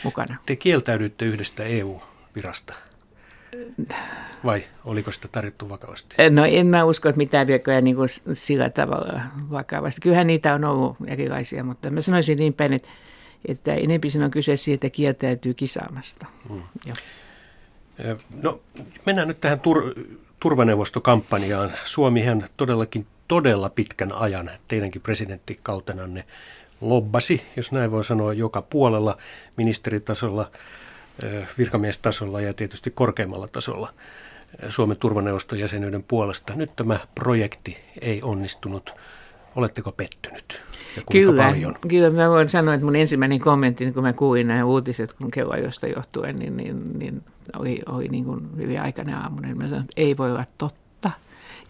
[0.05, 0.37] mukana.
[0.47, 2.75] Te kieltäydytte yhdestä EU-virasta.
[4.45, 6.17] Vai oliko sitä tarjottu vakavasti?
[6.31, 10.01] No en mä usko, että mitään virkoja niin kuin sillä tavalla vakavasti.
[10.01, 12.89] Kyllähän niitä on ollut erilaisia, mutta mä sanoisin niin päin, että,
[13.45, 16.27] että enempi on kyse siitä, että kieltäytyy kisaamasta.
[16.49, 16.63] Hmm.
[18.43, 18.61] No
[19.07, 21.73] mennään nyt tähän tur- turvaneuvostokampanjaan.
[21.85, 26.25] Suomihan todellakin todella pitkän ajan teidänkin presidenttikautenanne
[26.81, 29.17] lobbasi, jos näin voi sanoa, joka puolella
[29.57, 30.51] ministeritasolla,
[31.59, 33.93] virkamiestasolla ja tietysti korkeimmalla tasolla
[34.69, 36.53] Suomen turvaneuvoston jäsenyyden puolesta.
[36.57, 38.95] Nyt tämä projekti ei onnistunut.
[39.57, 40.63] Oletteko pettynyt?
[40.97, 41.75] Ja kyllä, paljon?
[41.89, 45.31] kyllä, mä voin sanoa, että mun ensimmäinen kommentti, kun mä kuulin nämä uutiset, kun
[45.63, 47.23] josta johtuen, niin, niin, niin
[47.59, 49.49] oli, oli niin kuin hyvin aikainen aamunen.
[49.51, 51.11] Niin mä sanoin, että ei voi olla totta.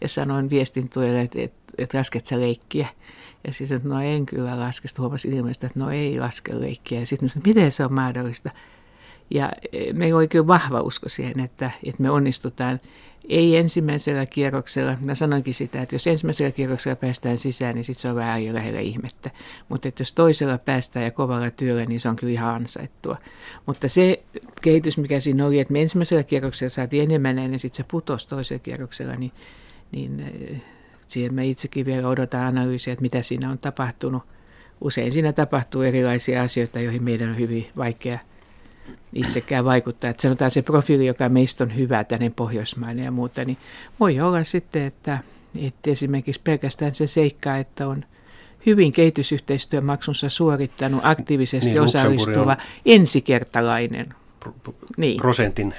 [0.00, 2.88] Ja sanoin viestin tuolle, että, että, että lasket sä leikkiä.
[3.46, 4.88] Ja sitten, että no en kyllä laske.
[4.88, 7.00] Sitten huomasin ilmeisesti, että no ei laske leikkiä.
[7.00, 8.50] Ja sitten, miten se on mahdollista?
[9.30, 12.80] Ja e, meillä oli kyllä vahva usko siihen, että, että me onnistutaan.
[13.28, 18.08] Ei ensimmäisellä kierroksella, mä sanoinkin sitä, että jos ensimmäisellä kierroksella päästään sisään, niin sitten se
[18.08, 19.30] on vähän lähellä ihmettä.
[19.68, 23.16] Mutta että jos toisella päästään ja kovalla työllä, niin se on kyllä ihan ansaittua.
[23.66, 24.22] Mutta se
[24.62, 28.62] kehitys, mikä siinä oli, että me ensimmäisellä kierroksella saatiin enemmän ja sitten se putosi toisella
[28.62, 29.32] kierroksella, niin,
[29.92, 30.60] niin e,
[31.06, 34.22] Siihen me itsekin vielä odotan analyysiä, että mitä siinä on tapahtunut.
[34.80, 38.18] Usein siinä tapahtuu erilaisia asioita, joihin meidän on hyvin vaikea
[39.12, 40.10] itsekään vaikuttaa.
[40.10, 43.58] Että sanotaan se profiili, joka meistä on hyvä, tänne pohjoismainen ja muuta, niin
[44.00, 45.18] voi olla sitten, että,
[45.60, 48.04] että esimerkiksi pelkästään se seikka, että on
[48.66, 54.14] hyvin kehitysyhteistyömaksunsa suorittanut aktiivisesti niin, osallistuva ensikertalainen.
[54.40, 54.52] Pro,
[54.96, 55.16] niin.
[55.16, 55.74] Prosentin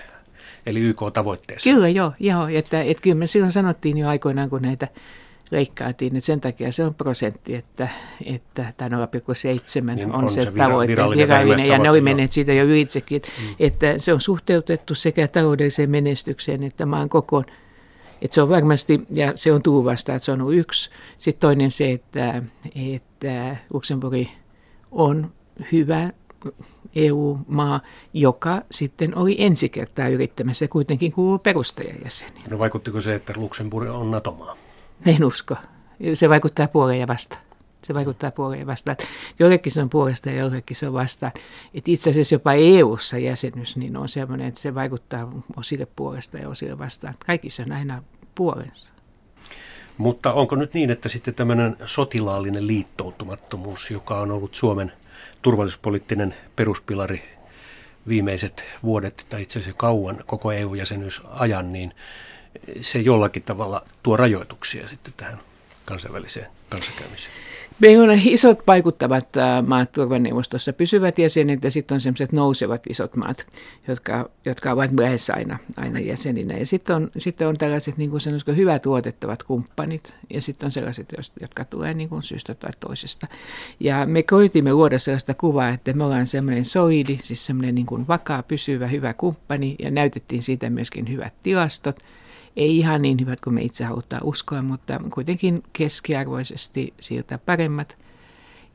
[0.67, 1.69] eli YK-tavoitteessa.
[1.69, 4.87] Kyllä joo, joo että, että kyllä me silloin sanottiin jo aikoinaan, kun näitä
[5.51, 7.89] leikkaatiin, että sen takia se on prosentti, että,
[8.25, 12.31] että tämä 0,7 niin on, on se, se tavoite, virallinen, virallinen ja ne oli menneet
[12.31, 13.55] siitä jo ylitsekin, että, mm.
[13.59, 17.45] että se on suhteutettu sekä taloudelliseen menestykseen että maan kokoon.
[18.21, 20.89] Että se on varmasti, ja se on tullut vasta, että se on ollut yksi.
[21.19, 22.43] Sitten toinen se, että,
[22.93, 24.27] että Luxemburg
[24.91, 25.31] on
[25.71, 26.09] hyvä
[26.95, 27.81] EU-maa,
[28.13, 32.43] joka sitten oli ensi kertaa yrittämässä kuitenkin kuuluu perustajajäseniä.
[32.49, 34.57] No vaikuttiko se, että Luxemburg on NATO-maa?
[35.05, 35.55] En usko.
[36.13, 37.41] Se vaikuttaa puoleen ja vastaan.
[37.83, 38.97] Se vaikuttaa puoleen ja vastaan.
[39.39, 41.31] Jollekin se on puolesta ja jollekin se on vastaan.
[41.73, 46.49] Et itse asiassa jopa EU-ssa jäsenyys niin on sellainen, että se vaikuttaa osille puolesta ja
[46.49, 47.13] osille vastaan.
[47.25, 48.03] Kaikissa on aina
[48.35, 48.93] puolensa.
[49.97, 54.91] Mutta onko nyt niin, että sitten tämmöinen sotilaallinen liittoutumattomuus, joka on ollut Suomen–
[55.41, 57.37] turvallisuuspoliittinen peruspilari
[58.07, 61.93] viimeiset vuodet tai itse asiassa kauan koko EU-jäsenyysajan, niin
[62.81, 65.39] se jollakin tavalla tuo rajoituksia sitten tähän
[65.85, 67.35] kansainväliseen kanssakäymiseen.
[67.79, 73.15] Meillä on isot vaikuttavat äh, maat turvaneuvostossa pysyvät jäsenet ja sitten on sellaiset nousevat isot
[73.15, 73.45] maat,
[73.87, 76.57] jotka, jotka ovat lähes aina, aina jäseninä.
[76.57, 80.71] Ja sitten on, sitten on tällaiset niin kuin sanoisiko, hyvät tuotettavat kumppanit ja sitten on
[80.71, 83.27] sellaiset, jotka tulee niin kuin syystä tai toisesta.
[83.79, 88.07] Ja me koitimme luoda sellaista kuvaa, että me ollaan semmoinen soidi, siis semmoinen niin kuin
[88.07, 91.99] vakaa, pysyvä, hyvä kumppani ja näytettiin siitä myöskin hyvät tilastot–
[92.57, 98.06] ei ihan niin hyvät kuin me itse halutaan uskoa, mutta kuitenkin keskiarvoisesti siltä paremmat.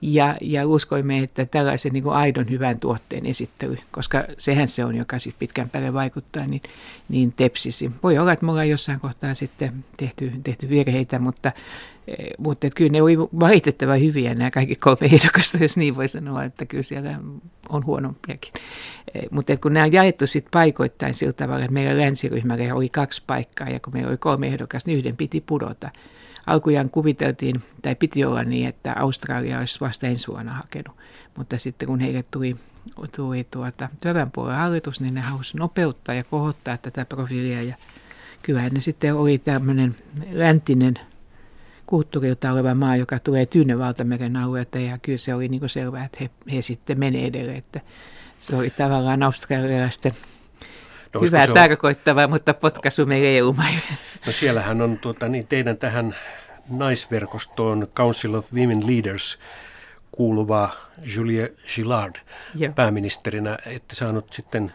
[0.03, 4.97] Ja, ja uskoimme, että tällaisen niin kuin aidon hyvän tuotteen esittely, koska sehän se on,
[4.97, 6.63] joka sitten pitkän päälle vaikuttaa, niin,
[7.09, 7.91] niin tepsisi.
[8.03, 11.53] Voi olla, että me ollaan jossain kohtaa sitten tehty, tehty virheitä, mutta,
[12.09, 16.09] eh, mutta että kyllä ne oli valitettavan hyviä nämä kaikki kolme ehdokasta, jos niin voi
[16.09, 17.19] sanoa, että kyllä siellä
[17.69, 18.53] on huonompiakin.
[19.15, 23.23] Eh, mutta kun nämä on jaettu sitten paikoittain sillä tavalla, että meillä länsiryhmällä oli kaksi
[23.27, 25.91] paikkaa ja kun meillä oli kolme ehdokasta, niin yhden piti pudota
[26.47, 30.97] alkujaan kuviteltiin, tai piti olla niin, että Australia olisi vasta ensi vuonna hakenut.
[31.37, 32.57] Mutta sitten kun heille tuli,
[33.17, 37.63] tuli tuota, työväenpuolen hallitus, niin ne halusi nopeuttaa ja kohottaa tätä profiilia.
[37.63, 37.75] Ja
[38.43, 39.97] kyllähän ne sitten oli tämmöinen
[40.33, 40.95] läntinen
[41.87, 44.79] kulttuurilta oleva maa, joka tulee Tyynen valtameren alueelta.
[44.79, 47.59] Ja kyllä se oli niin selvää, että he, he sitten menee edelleen.
[47.59, 47.81] Että
[48.39, 50.13] se oli tavallaan australialaisten
[51.15, 51.55] No, Hyvää on...
[51.55, 53.55] tarkoittavaa, mutta potkaisu meidän eu
[54.27, 56.17] No siellähän on tuota, niin teidän tähän
[56.71, 59.39] naisverkostoon Council of Women Leaders
[60.13, 60.69] kuuluva
[61.15, 62.15] Julia Gillard
[62.55, 62.73] Joo.
[62.73, 64.73] pääministerinä, että saanut sitten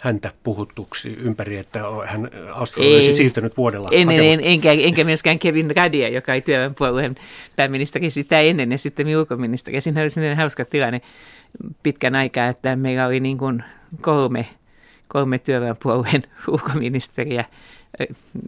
[0.00, 3.88] häntä puhuttuksi ympäri, että hän Australia olisi siirtynyt vuodella.
[3.92, 7.14] En, en, en, enkä, enkä myöskään Kevin Radia, joka ei työväenpuolueen
[7.56, 9.80] pääministeri sitä ennen ja sitten ulkoministeri.
[9.80, 11.00] Siinä oli sellainen hauska tilanne
[11.82, 13.64] pitkän aikaa, että meillä oli niin kuin
[14.00, 14.46] kolme
[15.08, 17.44] kolme työväenpuolueen ulkoministeriä,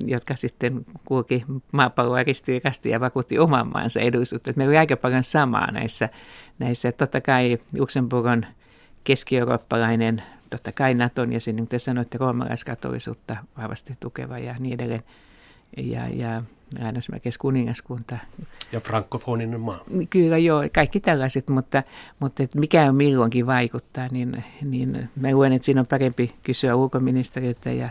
[0.07, 4.53] jotka sitten kulki maapalloa ristiriikasti ja vakuutti oman maansa edullisuutta.
[4.57, 6.09] Meillä oli aika paljon samaa näissä.
[6.59, 6.93] näissä.
[6.93, 8.47] Totta kai Luxemburg on
[9.05, 15.03] keski-eurooppalainen, totta kai Naton ja niin kuin te sanoitte, roomalaiskatolisuutta vahvasti tukeva ja niin edelleen.
[15.77, 16.43] Ja, ja
[16.79, 18.19] lainausmerkeissä kuningaskunta.
[18.73, 19.85] Ja frankofoninen maa.
[20.11, 21.83] Kyllä joo, kaikki tällaiset, mutta,
[22.19, 26.77] mutta että mikä on milloinkin vaikuttaa, niin, niin mä luen, että siinä on parempi kysyä
[26.77, 27.89] ulkoministeriltä ja,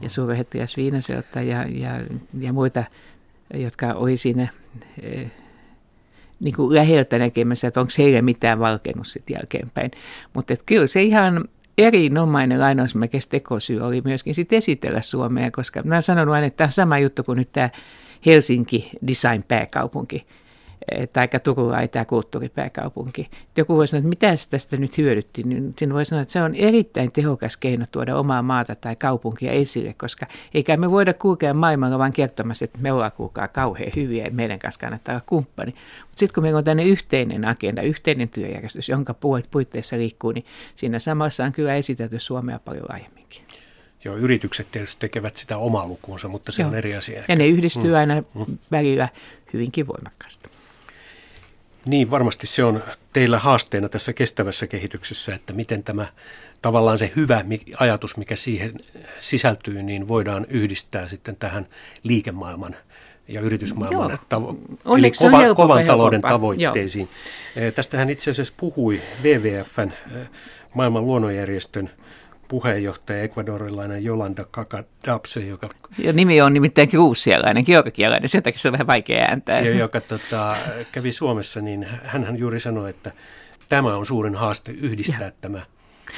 [0.00, 1.90] ja suurlähettiläs Viinaselta ja, ja,
[2.40, 2.84] ja muita,
[3.54, 4.48] jotka oli siinä
[5.02, 5.30] eh,
[6.40, 9.90] niin kuin läheltä näkemässä, että onko heille mitään valkennut sitten jälkeenpäin.
[10.34, 11.44] Mutta kyllä se ihan
[11.78, 16.72] erinomainen lainausmerkeissä tekosyy oli myöskin sitten esitellä Suomea, koska mä sanon aina, että tämä on
[16.72, 17.70] sama juttu kuin nyt tämä
[18.26, 20.24] Helsinki design-pääkaupunki eh,
[21.12, 23.30] tai Turula ei tämä kulttuuripääkaupunki.
[23.56, 26.54] Joku voi sanoa, että mitä tästä nyt hyödytti, niin siinä voi sanoa, että se on
[26.54, 31.98] erittäin tehokas keino tuoda omaa maata tai kaupunkia esille, koska eikä me voida kulkea maailmalla
[31.98, 35.74] vaan kertomassa, että me ollaan kuulkaa kauhean hyviä ja meidän kanssa kannattaa olla kumppani.
[36.00, 39.14] Mutta sitten kun meillä on tänne yhteinen agenda, yhteinen työjärjestys, jonka
[39.50, 40.44] puitteissa liikkuu, niin
[40.76, 43.44] siinä samassa on kyllä esitelty Suomea paljon laajemminkin.
[44.04, 46.68] Joo, yritykset tietysti tekevät sitä omaa lukuunsa, mutta se Joo.
[46.68, 47.24] on eri asia.
[47.28, 47.96] Ja ne yhdistyy mm.
[47.96, 48.58] aina mm.
[48.70, 49.08] välillä
[49.52, 50.53] hyvinkin voimakkaasti.
[51.86, 56.06] Niin, varmasti se on teillä haasteena tässä kestävässä kehityksessä, että miten tämä
[56.62, 57.44] tavallaan se hyvä
[57.80, 58.72] ajatus, mikä siihen
[59.18, 61.66] sisältyy, niin voidaan yhdistää sitten tähän
[62.02, 62.76] liikemaailman
[63.28, 64.56] ja yritysmaailman, tavo-
[64.98, 67.08] eli kova, kovan talouden tavoitteisiin.
[67.56, 67.70] Joo.
[67.70, 69.90] Tästähän itse asiassa puhui WWFn,
[70.74, 71.90] maailman luonnonjärjestön
[72.54, 75.68] puheenjohtaja, ekvadorilainen Jolanda Kakadapse, joka...
[75.98, 79.60] Ja nimi on nimittäin kruusialainen, georgialainen, sen takia se on vähän vaikea ääntää.
[79.60, 80.56] Ja joka tota,
[80.92, 83.12] kävi Suomessa, niin hän juuri sanoi, että
[83.68, 85.32] tämä on suurin haaste yhdistää ja.
[85.40, 85.62] tämä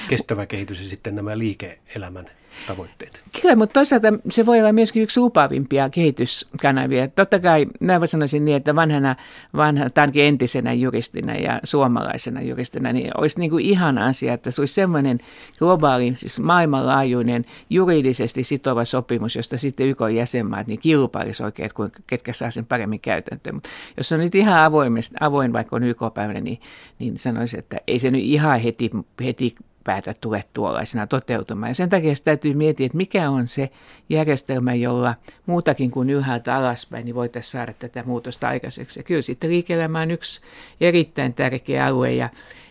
[0.09, 2.31] kestävä kehitys ja sitten nämä liike-elämän
[2.66, 3.23] tavoitteet.
[3.42, 7.09] Kyllä, mutta toisaalta se voi olla myöskin yksi lupaavimpia kehityskanavia.
[7.09, 9.16] Totta kai, mä sanoisin niin, että vanhana,
[9.57, 14.62] vanhana tai entisenä juristina ja suomalaisena juristina, niin olisi niin kuin ihan asia, että se
[14.62, 15.19] olisi semmoinen
[15.59, 22.33] globaali, siis maailmanlaajuinen, juridisesti sitova sopimus, josta sitten YK jäsenmaat niin kilpailisi oikein, että ketkä
[22.33, 23.55] saa sen paremmin käytäntöön.
[23.57, 26.61] Mutta jos on nyt ihan avoin, avoin vaikka on YK-päivänä, niin,
[26.99, 28.90] niin sanoisin, että ei se nyt ihan heti,
[29.25, 29.55] heti
[29.87, 31.70] päätä tule tuollaisena toteutumaan.
[31.70, 33.70] Ja sen takia täytyy miettiä, että mikä on se
[34.09, 35.14] järjestelmä, jolla
[35.46, 39.01] muutakin kuin ylhäältä alaspäin niin voitaisiin saada tätä muutosta aikaiseksi.
[39.01, 40.40] Ja kyllä sitten liike on yksi
[40.81, 42.29] erittäin tärkeä alue ja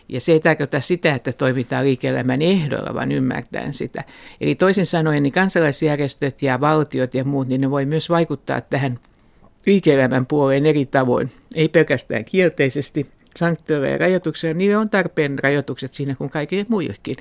[0.08, 4.04] ja se ei tarkoita sitä, että toimitaan liike-elämän ehdolla, vaan ymmärtäen sitä.
[4.40, 8.98] Eli toisin sanoen niin kansalaisjärjestöt ja valtiot ja muut, niin ne voi myös vaikuttaa tähän
[9.66, 11.30] liike-elämän puoleen eri tavoin.
[11.54, 17.16] Ei pelkästään kielteisesti, sanktioilla ja rajoituksia, niillä on tarpeen rajoitukset siinä kuin kaikille muillekin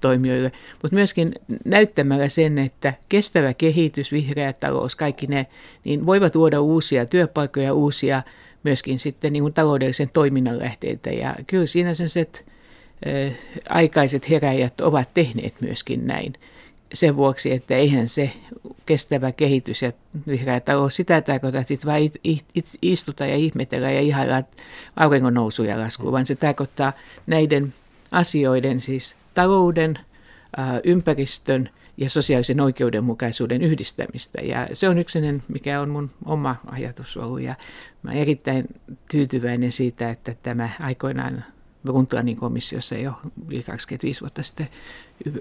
[0.00, 0.52] toimijoille,
[0.82, 1.32] mutta myöskin
[1.64, 5.46] näyttämällä sen, että kestävä kehitys, vihreä talous, kaikki ne,
[5.84, 8.22] niin voivat luoda uusia työpaikkoja, uusia
[8.62, 11.10] myöskin sitten niin kuin taloudellisen toiminnan lähteitä.
[11.10, 12.26] Ja kyllä siinä sen se,
[13.68, 16.32] aikaiset heräjät ovat tehneet myöskin näin
[16.94, 18.32] sen vuoksi, että eihän se
[18.86, 19.92] kestävä kehitys ja
[20.26, 22.12] vihreä talous sitä tarkoita, että sitten vain
[22.82, 24.42] istuta ja ihmetellä ja ihailla
[24.96, 26.92] auringon nousu ja lasku, vaan se tarkoittaa
[27.26, 27.74] näiden
[28.10, 29.98] asioiden, siis talouden,
[30.84, 34.40] ympäristön ja sosiaalisen oikeudenmukaisuuden yhdistämistä.
[34.40, 37.40] Ja se on yksi, mikä on mun oma ajatus ollut.
[37.40, 37.54] Ja
[38.02, 38.64] mä olen erittäin
[39.10, 41.44] tyytyväinen siitä, että tämä aikoinaan
[41.84, 43.12] Brundtlandin komissiossa jo
[43.48, 44.68] yli 25 vuotta sitten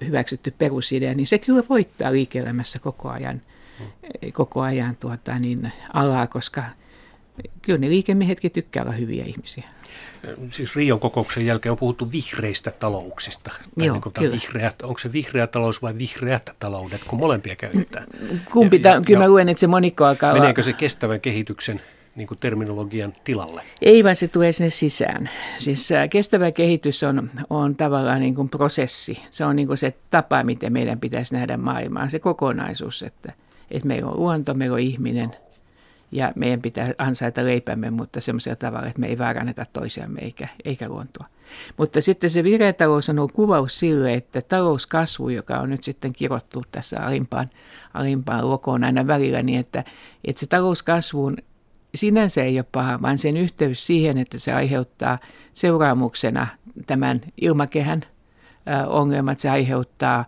[0.06, 3.42] hyväksytty perusidea, niin se kyllä voittaa liike-elämässä koko ajan,
[3.80, 3.86] mm.
[4.34, 6.64] koko ajan tuota, niin alaa, koska
[7.62, 9.64] kyllä ne liikemiehetkin tykkää olla hyviä ihmisiä.
[10.52, 13.52] Siis Rion kokouksen jälkeen on puhuttu vihreistä talouksista.
[13.52, 14.32] Tai Joo, niin kyllä.
[14.32, 18.08] Vihreät, onko se vihreä talous vai vihreät taloudet, kun molempia käytetään?
[18.52, 21.82] Kumpi, ja, ta- kyllä ja, mä luen, että se monikko alkaa Meneekö se kestävän kehityksen
[22.20, 23.64] niin kuin terminologian tilalle?
[23.82, 25.30] Ei, vaan se tulee sinne sisään.
[25.58, 29.22] Siis äh, kestävä kehitys on, on tavallaan niin kuin prosessi.
[29.32, 33.34] Se on niin kuin se tapa, miten meidän pitäisi nähdä maailmaa, se kokonaisuus, että,
[33.72, 35.36] että meillä on luonto, meillä on ihminen
[36.12, 40.90] ja meidän pitää ansaita leipämme, mutta semmoisella tavalla, että me ei väärännetä toisiamme eikä, eikä
[40.90, 41.26] luontoa.
[41.78, 46.14] Mutta sitten se vihreä talous on ollut kuvaus sille, että talouskasvu, joka on nyt sitten
[46.14, 47.50] kirottu tässä alimpaan,
[47.94, 49.84] alimpaan lokoon aina välillä, niin että,
[50.26, 51.38] että se talouskasvuun
[51.96, 55.20] sinänsä ei ole paha, vaan sen yhteys siihen, että se aiheuttaa
[55.54, 56.48] seuraamuksena
[56.86, 58.02] tämän ilmakehän
[58.88, 60.26] ongelmat, se aiheuttaa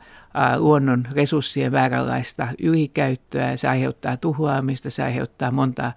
[0.58, 5.94] luonnon resurssien vääränlaista ylikäyttöä, se aiheuttaa tuhoamista, se aiheuttaa monta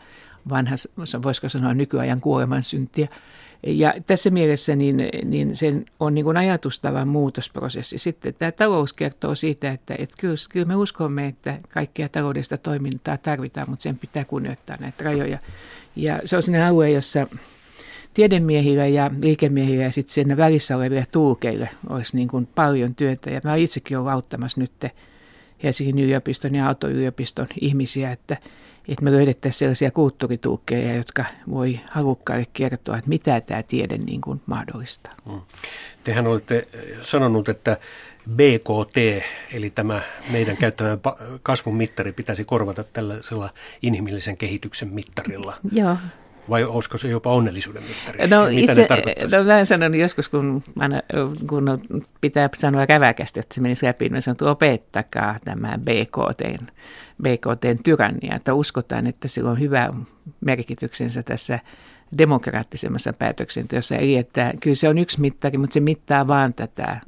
[0.48, 0.74] vanha,
[1.22, 3.09] voisiko sanoa nykyajan kuolemansyntiä.
[3.66, 7.98] Ja tässä mielessä niin, niin sen on niin kuin ajatustavan muutosprosessi.
[7.98, 13.16] Sitten tämä talous kertoo siitä, että, että kyllä, kyllä me uskomme, että kaikkea taloudesta toimintaa
[13.16, 15.38] tarvitaan, mutta sen pitää kunnioittaa näitä rajoja.
[15.96, 17.27] Ja se on sinne alue, jossa
[18.14, 23.31] tiedemiehillä ja liikemiehillä ja sitten sen välissä oleville tulkeille olisi niin kuin paljon työtä.
[23.31, 24.85] Ja mä itsekin olen auttamassa nyt
[25.62, 28.37] Helsingin yliopiston ja Aalto-yliopiston ihmisiä, että–
[28.88, 34.40] että me löydettäisiin sellaisia kulttuurituukkeja, jotka voi halukkaille kertoa, että mitä tämä tiede niin kuin
[34.47, 35.12] mahdollistaa.
[35.27, 35.40] Mm.
[36.05, 36.62] Tehän olette
[37.03, 37.77] sanonut, että
[38.31, 40.99] BKT, eli tämä meidän käyttämä
[41.42, 43.51] kasvun mittari, pitäisi korvata tällaisella
[43.83, 45.57] inhimillisen kehityksen mittarilla.
[45.73, 45.97] Joo.
[46.50, 48.28] Vai olisiko se jopa onnellisuuden mittari?
[48.28, 48.87] No Mitä itse,
[49.37, 51.02] no mä sanon joskus, kun, aina,
[51.48, 51.78] kun
[52.20, 56.68] pitää sanoa käväkästi, että se menisi läpi, niin sanon, että opettakaa tämä BKT,
[57.22, 59.90] BKTn tyrannia, että uskotaan, että sillä on hyvä
[60.40, 61.59] merkityksensä tässä
[62.18, 63.96] demokraattisemmassa päätöksenteossa.
[63.96, 67.00] Eli että kyllä se on yksi mittari, mutta se mittaa vaan tätä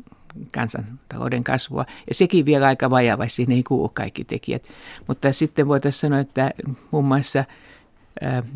[0.54, 1.84] kansantalouden kasvua.
[2.08, 4.68] Ja sekin vielä aika vajava, siinä ei kuulu kaikki tekijät.
[5.06, 6.50] Mutta sitten voitaisiin sanoa, että
[6.90, 7.44] muun muassa–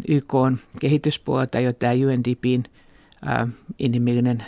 [0.08, 2.64] YK on kehityspuolta jo tämä UNDPin
[3.78, 4.44] inhimillinen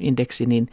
[0.00, 0.68] indeksi, niin,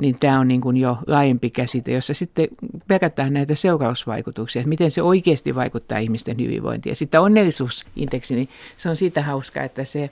[0.00, 2.48] niin tämä on niin kuin jo laajempi käsite, jossa sitten
[2.88, 6.90] perätään näitä seurausvaikutuksia, että miten se oikeasti vaikuttaa ihmisten hyvinvointiin.
[6.90, 10.10] Ja sitten onnellisuusindeksi, niin se on siitä hauskaa, että se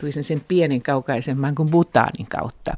[0.00, 2.74] tuli sen, pienen kaukaisemman kuin Butanin kautta.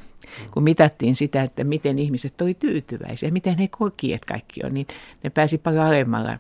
[0.51, 4.87] Kun mitattiin sitä, että miten ihmiset oli tyytyväisiä, miten he koki, että kaikki on, niin
[5.23, 6.39] ne pääsi paljon alemmalla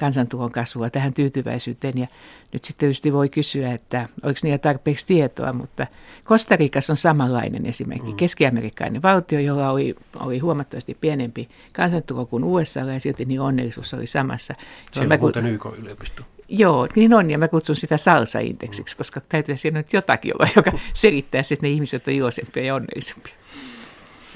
[0.00, 1.98] kansantulon kasvua tähän tyytyväisyyteen.
[1.98, 2.06] Ja
[2.52, 5.86] nyt sitten tietysti voi kysyä, että oliko niillä tarpeeksi tietoa, mutta
[6.24, 8.10] Kostarikas on samanlainen esimerkiksi.
[8.10, 8.16] Mm.
[8.16, 14.06] Keski-amerikkalainen valtio, jolla oli, oli huomattavasti pienempi kansantulo kuin USA, ja silti niin onnellisuus oli
[14.06, 14.54] samassa.
[14.92, 16.22] Se on muuten YK-yliopisto.
[16.48, 18.98] Joo, niin on, ja mä kutsun sitä salsa-indeksiksi, mm.
[18.98, 23.34] koska täytyy siinä nyt jotakin olla, joka selittää, että ne ihmiset on iloisempia ja onnellisempia.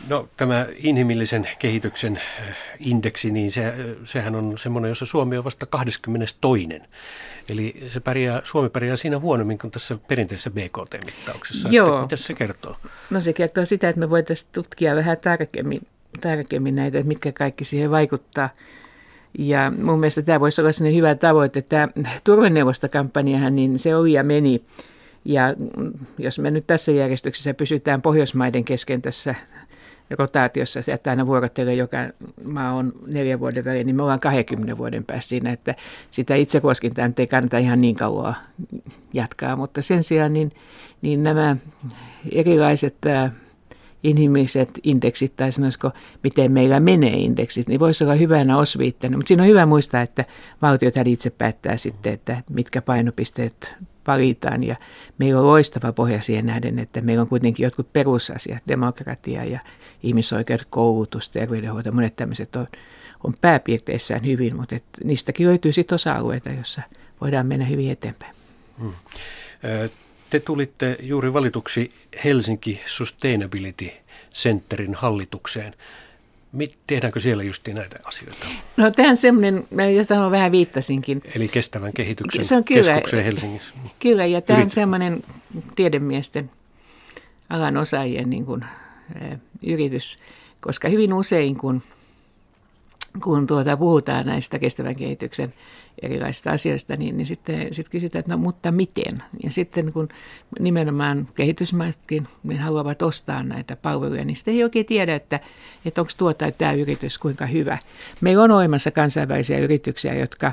[0.08, 5.66] No tämä inhimillisen kehityksen äh, indeksi, niin se, sehän on semmoinen, jossa Suomi on vasta
[5.66, 6.68] 22.
[7.48, 11.68] Eli se pärjää, Suomi pärjää siinä huonommin kuin tässä perinteisessä BKT-mittauksessa.
[11.68, 12.02] Joo.
[12.02, 12.76] Mitä se kertoo?
[13.10, 15.86] No se kertoo sitä, että me voitaisiin tutkia vähän tarkemmin,
[16.20, 18.50] tarkemmin näitä, että mitkä kaikki siihen vaikuttaa.
[19.38, 21.62] Ja mun mielestä tämä voisi olla sellainen hyvä tavoite.
[21.62, 21.88] Tämä
[22.24, 24.64] turvaneuvostokampanjahan, niin se oli ja meni.
[25.24, 25.54] Ja
[26.18, 29.34] jos me nyt tässä järjestyksessä pysytään Pohjoismaiden kesken tässä
[30.18, 31.98] rotaatiossa, että aina vuorottelee joka
[32.44, 35.74] maa on neljän vuoden välein, niin me ollaan 20 vuoden päässä siinä, että
[36.10, 38.36] sitä itse koskintaa nyt ei kannata ihan niin kauan
[39.12, 40.52] jatkaa, mutta sen sijaan niin,
[41.02, 41.56] niin nämä
[42.32, 43.32] erilaiset äh,
[44.04, 45.90] inhimilliset indeksit, tai sanoisiko,
[46.22, 49.16] miten meillä menee indeksit, niin voisi olla hyvänä osviittana.
[49.16, 50.24] Mutta siinä on hyvä muistaa, että
[50.62, 54.64] valtiot itse päättää sitten, että mitkä painopisteet valitaan.
[54.64, 54.76] Ja
[55.18, 59.60] meillä on loistava pohja siihen nähden, että meillä on kuitenkin jotkut perusasiat, demokratia ja
[60.02, 62.66] ihmisoikeudet, koulutus, terveydenhoito, monet tämmöiset on,
[63.24, 66.82] on pääpiirteissään hyvin, mutta et niistäkin löytyy sitten osa-alueita, joissa
[67.20, 68.34] voidaan mennä hyvin eteenpäin.
[68.80, 68.92] Hmm.
[70.30, 71.92] Te tulitte juuri valituksi
[72.24, 73.90] Helsinki Sustainability
[74.32, 75.74] Centerin hallitukseen.
[76.86, 78.46] Tehdäänkö siellä justi näitä asioita?
[78.76, 81.22] No tämä on semmoinen, josta vähän viittasinkin.
[81.36, 83.74] Eli kestävän kehityksen se on kyllä, keskukseen Helsingissä.
[83.98, 85.22] Kyllä, ja tämä on semmoinen
[85.76, 86.50] tiedemiesten
[87.50, 88.64] alan osaajien niin kuin,
[89.66, 90.18] yritys,
[90.60, 91.82] koska hyvin usein kun
[93.22, 95.54] kun tuota, puhutaan näistä kestävän kehityksen
[96.02, 99.22] erilaisista asioista, niin, niin sitten sit kysytään, että no mutta miten?
[99.42, 100.08] Ja sitten kun
[100.60, 105.40] nimenomaan kehitysmaisetkin niin haluavat ostaa näitä palveluja, niin sitten ei oikein tiedä, että,
[105.84, 107.78] että onko tuo tai tämä yritys kuinka hyvä.
[108.20, 110.52] Meillä on olemassa kansainvälisiä yrityksiä, jotka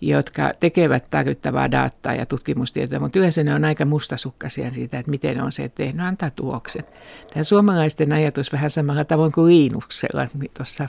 [0.00, 5.42] jotka tekevät tarvittavaa dataa ja tutkimustietoa, mutta yleensä ne on aika mustasukkaisia siitä, että miten
[5.42, 6.84] on se tehnyt, antaa tuloksen.
[7.32, 10.26] Tämä suomalaisten ajatus vähän samalla tavoin kuin Linuxella,
[10.56, 10.88] tuossa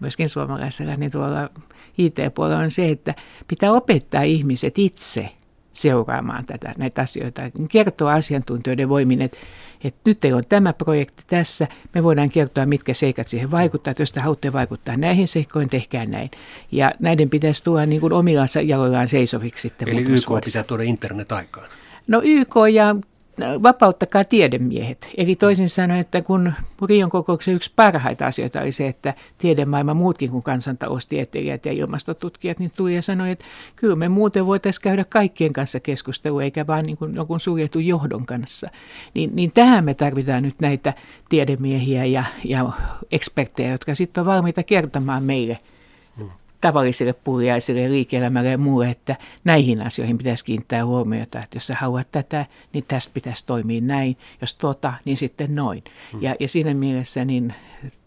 [0.00, 1.50] myöskin suomalaisella, niin tuolla
[1.98, 3.14] IT-puolella on se, että
[3.48, 5.28] pitää opettaa ihmiset itse
[5.72, 9.38] seuraamaan tätä, näitä asioita, kertoa asiantuntijoiden voimin, että
[9.84, 14.02] että nyt teillä on tämä projekti tässä, me voidaan kertoa, mitkä seikat siihen vaikuttaa, että
[14.02, 16.30] jos te haluatte vaikuttaa näihin seikkoihin, tehkää näin.
[16.72, 19.88] Ja näiden pitäisi tulla niin kuin omillaan jaloillaan seisoviksi sitten.
[19.88, 21.68] Eli YK pitää tuoda internet aikaan.
[22.08, 22.96] No YK ja
[23.62, 25.10] vapauttakaa tiedemiehet.
[25.16, 26.52] Eli toisin sanoen, että kun
[26.88, 32.70] Rion kokouksen yksi parhaita asioita oli se, että tiedemaailma muutkin kuin kansantaloustieteilijät ja ilmastotutkijat, niin
[32.76, 33.44] tuli ja sanoi, että
[33.76, 38.26] kyllä me muuten voitaisiin käydä kaikkien kanssa keskustelua, eikä vaan niin kuin jonkun suljetun johdon
[38.26, 38.70] kanssa.
[39.14, 40.94] Niin, niin tähän me tarvitaan nyt näitä
[41.28, 42.72] tiedemiehiä ja, ja
[43.10, 45.58] eksperttejä, jotka sitten on valmiita kertomaan meille–
[46.60, 52.12] tavallisille purjaisille, liike-elämälle ja muulle, että näihin asioihin pitäisi kiinnittää huomiota, että jos sä haluat
[52.12, 55.84] tätä, niin tästä pitäisi toimia näin, jos tota, niin sitten noin.
[56.12, 56.22] Hmm.
[56.22, 57.54] Ja, ja siinä mielessä niin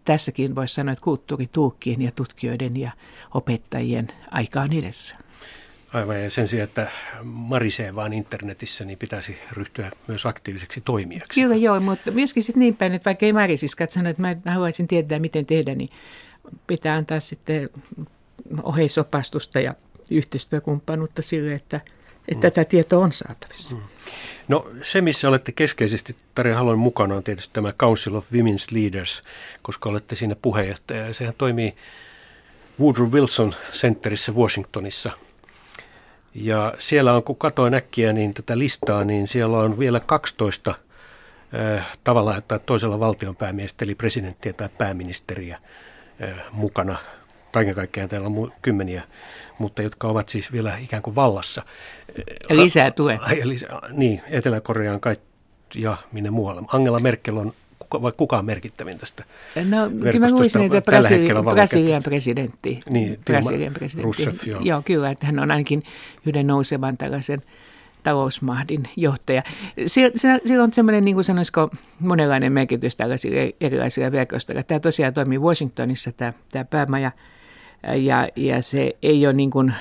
[0.06, 2.92] tässäkin voisi sanoa, että kulttuurituukkien ja tutkijoiden ja
[3.34, 5.16] opettajien aika on edessä.
[5.94, 6.88] Aivan, ja sen sijaan, että
[7.24, 11.42] marisee vaan internetissä, niin pitäisi ryhtyä myös aktiiviseksi toimijaksi.
[11.42, 14.88] Kyllä joo, mutta myöskin sitten niin päin, että vaikka ei marisiskaan sano, että mä haluaisin
[14.88, 15.90] tietää, miten tehdä, niin
[16.68, 17.70] pitää antaa sitten
[18.64, 19.76] oheisopastusta ja
[20.12, 21.82] yhteistyökumppanuutta sille, että,
[22.28, 22.42] että mm.
[22.42, 23.76] tätä tietoa on saatavissa.
[23.76, 23.82] Mm.
[24.48, 29.22] No se, missä olette keskeisesti Tarja Halon mukana, on tietysti tämä Council of Women's Leaders,
[29.62, 31.08] koska olette siinä puheenjohtaja.
[31.08, 31.76] Ja sehän toimii
[32.80, 35.12] Woodrow Wilson Centerissä Washingtonissa.
[36.34, 40.76] Ja siellä on, kun katoin äkkiä niin tätä listaa, niin siellä on vielä 12
[41.76, 45.60] äh, tavalla tai toisella valtionpäämiestä, eli presidenttiä tai pääministeriä
[46.24, 46.98] äh, mukana
[47.52, 49.04] kaiken kaikkiaan täällä on kymmeniä,
[49.60, 51.64] mutta jotka ovat siis vielä ikään kuin vallassa.
[52.50, 53.20] Ja lisää tuen.
[53.44, 55.16] Lisää, niin, Etelä-Koreaan kai
[55.76, 56.62] ja minne muualle.
[56.74, 59.24] Angela Merkel on kuka, vai kuka on merkittävin tästä
[59.70, 62.80] No kyllä mä luisin, että Brasilian, Brasilian presidentti.
[62.90, 64.04] Niin, Brasilian presidentti.
[64.04, 64.62] Rousseff, joo.
[64.64, 64.82] joo.
[64.86, 65.84] kyllä, että hän on ainakin
[66.26, 67.40] yhden nousevan tällaisen
[68.04, 69.44] talousmahdin johtaja.
[69.88, 74.64] Sillä on semmoinen, niin kuin sanoisiko, monenlainen merkitys tällaisille erilaisille verkostoille.
[74.64, 77.12] Tämä tosiaan toimii Washingtonissa, tämä, tämä päämaja–
[77.84, 79.74] ja, ja se ei ole niin kuin,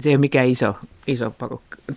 [0.00, 1.34] se ei ole mikään iso, iso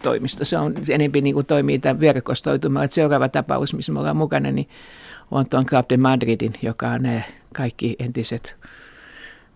[0.02, 0.46] toimisto.
[0.46, 2.84] Se on se enemmän niin kuin toimii tämän verkostoitumalla.
[2.84, 4.70] Että seuraava tapaus, missä me ollaan mukana, niin
[5.32, 8.56] on tuon Club de Madridin, joka on ne kaikki entiset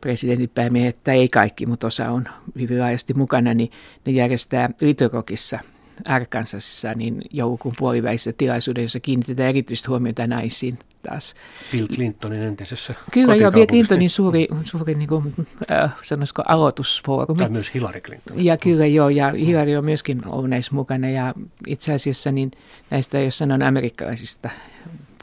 [0.01, 2.26] presidentinpäämiehet, tai ei kaikki, mutta osa on
[2.60, 3.72] hyvin laajasti mukana, niin
[4.06, 5.60] ne järjestää Litorokissa–
[6.06, 10.80] Arkansasissa niin joulukuun puoliväisessä tilaisuuden, jossa kiinnitetään erityistä huomiota naisiin
[11.10, 11.36] taas.
[11.72, 15.34] Bill Clintonin entisessä Kyllä joo, Bill Clintonin suuri, suuri niin kuin,
[15.72, 17.39] äh, sanoisiko aloitusfoorumi.
[17.39, 18.46] Tai myös Hillary Clinton.
[18.46, 21.34] Ja kyllä joo, ja Hillary on myöskin ollut näissä mukana, ja
[21.68, 22.52] itse asiassa niin
[22.89, 24.50] näistä, jos sanon amerikkalaisista,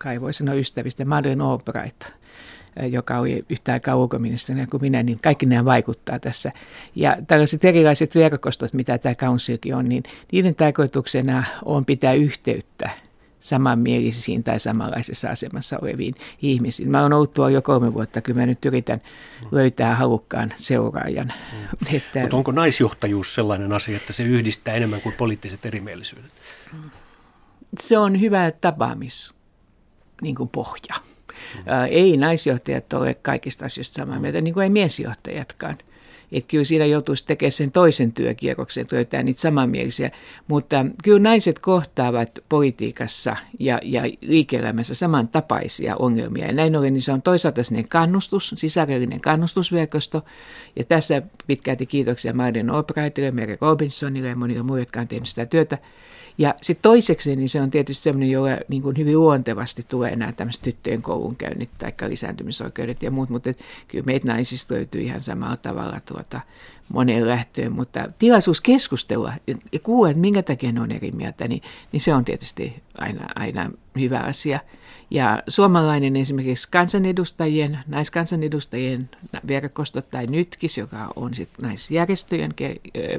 [0.03, 2.03] kai voi sanoa ystävistä, Madeleine Albright–
[2.91, 6.53] joka oli yhtä aikaa ulkoministerinä kuin minä, niin kaikki nämä vaikuttaa tässä.
[6.95, 10.03] Ja tällaiset erilaiset verkostot, mitä tämä councilkin on, niin
[10.33, 12.91] niiden tarkoituksena on pitää yhteyttä
[13.41, 16.91] samanmielisiin tai samanlaisessa asemassa oleviin ihmisiin.
[16.91, 19.01] Mä oon ollut tuolla jo kolme vuotta, kun mä nyt yritän
[19.51, 21.33] löytää halukkaan seuraajan.
[21.53, 21.97] Mm.
[21.97, 26.33] Että, Mutta onko naisjohtajuus sellainen asia, että se yhdistää enemmän kuin poliittiset erimielisyydet?
[27.81, 29.35] Se on hyvä tapaamis
[30.23, 30.95] niin kuin pohja.
[31.91, 35.79] Ei naisjohtajat ole kaikista asioista samaa mieltä, niin kuin ei miesjohtajatkaan.
[36.33, 40.11] Että kyllä siinä joutuisi tekemään sen toisen työkierroksen, että löytää niitä samanmielisiä.
[40.49, 46.47] Mutta kyllä naiset kohtaavat politiikassa ja, ja liike-elämässä samantapaisia ongelmia.
[46.47, 50.25] Ja näin ollen niin se on toisaalta sinne kannustus, sisällöllinen kannustusverkosto.
[50.77, 55.47] Ja tässä pitkälti kiitoksia Martin Albrightille, Mary Robinsonille ja monille muille, jotka on tehnyt sitä
[55.47, 55.79] työtä.
[56.39, 60.33] Ja sitten toiseksi niin se on tietysti sellainen, jolle niin kuin hyvin luontevasti tulee nämä
[60.33, 63.51] tämmöiset tyttöjen koulunkäynnit tai lisääntymisoikeudet ja muut, mutta
[63.89, 66.41] kyllä meitä naisista löytyy ihan samalla tavalla tuota,
[66.93, 69.33] moneen lähtöön, mutta tilaisuus keskustella
[69.73, 71.63] ja kuulla, että minkä takia ne on eri mieltä, niin,
[71.93, 74.61] niin se on tietysti aina, aina hyvä asia.
[75.11, 79.09] Ja suomalainen esimerkiksi kansanedustajien, naiskansanedustajien
[79.49, 82.55] verkosto tai Nytkis, joka on sitten naisjärjestöjen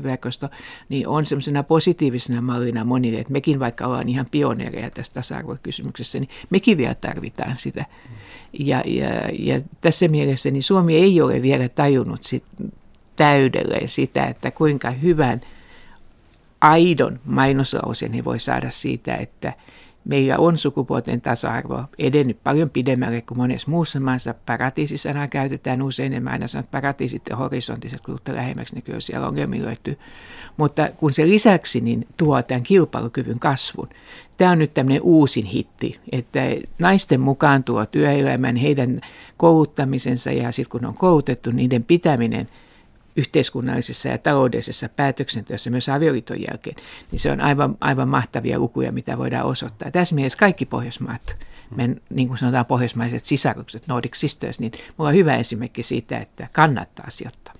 [0.04, 0.50] verkosto,
[0.90, 6.30] niin on semmoisena positiivisena mallina monille, että mekin vaikka ollaan ihan pioneereja tässä tasa-arvokysymyksessä, niin
[6.50, 7.86] mekin vielä tarvitaan sitä.
[8.60, 12.44] Ja, ja, ja tässä mielessä niin Suomi ei ole vielä tajunnut sit
[13.16, 15.42] täydelleen sitä, että kuinka hyvän
[16.62, 19.54] aidon mainoslausen he voi saada siitä, että
[20.06, 24.36] meillä on sukupuolten tasa-arvo edennyt paljon pidemmälle kuin monessa muussa maassa.
[24.46, 29.00] Paratiisisanaa käytetään usein, en mä aina sano, että paratiisit ja horisontiset kulutta lähemmäksi, niin kyllä
[29.00, 30.00] siellä on löytyy.
[30.58, 33.90] Mutta kun se lisäksi niin tuo tämän kilpailukyvyn kasvun.
[34.38, 36.40] Tämä on nyt tämmöinen uusin hitti, että
[36.80, 39.02] naisten mukaan tuo työelämän, heidän
[39.38, 42.50] kouluttamisensa ja sitten kun on koulutettu, niiden pitäminen–
[43.16, 46.76] yhteiskunnallisessa ja taloudellisessa päätöksenteossa myös avioliiton jälkeen,
[47.12, 49.92] niin se on aivan, aivan mahtavia lukuja, mitä voidaan osoittaa.
[49.92, 51.38] Tässä mielessä kaikki Pohjoismaat,
[51.76, 56.48] men, niin kuin sanotaan pohjoismaiset sisarukset, Nordic Sisters, niin mulla on hyvä esimerkki siitä, että
[56.52, 57.54] kannattaa sijoittaa.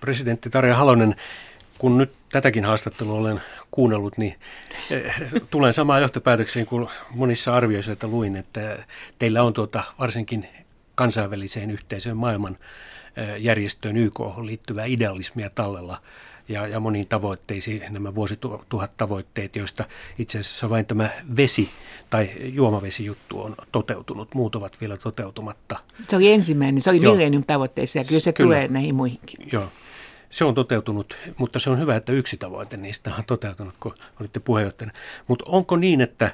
[0.00, 1.14] Presidentti Tarja Halonen,
[1.78, 3.40] kun nyt tätäkin haastattelua olen
[3.70, 4.34] kuunnellut, niin
[4.90, 5.14] eh,
[5.50, 8.78] tulen samaan johtopäätökseen kuin monissa arvioissa, että luin, että
[9.18, 10.48] teillä on tuota varsinkin
[10.94, 12.58] kansainväliseen yhteisöön maailman
[13.38, 16.00] järjestöön YK liittyvää idealismia tallella
[16.48, 19.84] ja, ja moniin tavoitteisiin, nämä vuosituhat tavoitteet, joista
[20.18, 21.70] itse asiassa vain tämä vesi
[22.10, 24.34] tai juomavesijuttu on toteutunut.
[24.34, 25.78] Muut ovat vielä toteutumatta.
[26.08, 28.46] Se oli ensimmäinen, se oli millennium tavoitteissa ja kyllä se kyllä.
[28.46, 29.48] tulee näihin muihinkin.
[29.52, 29.68] Joo.
[30.30, 34.40] Se on toteutunut, mutta se on hyvä, että yksi tavoite niistä on toteutunut, kun olitte
[34.40, 34.98] puheenjohtajana.
[35.26, 36.30] Mutta onko niin, että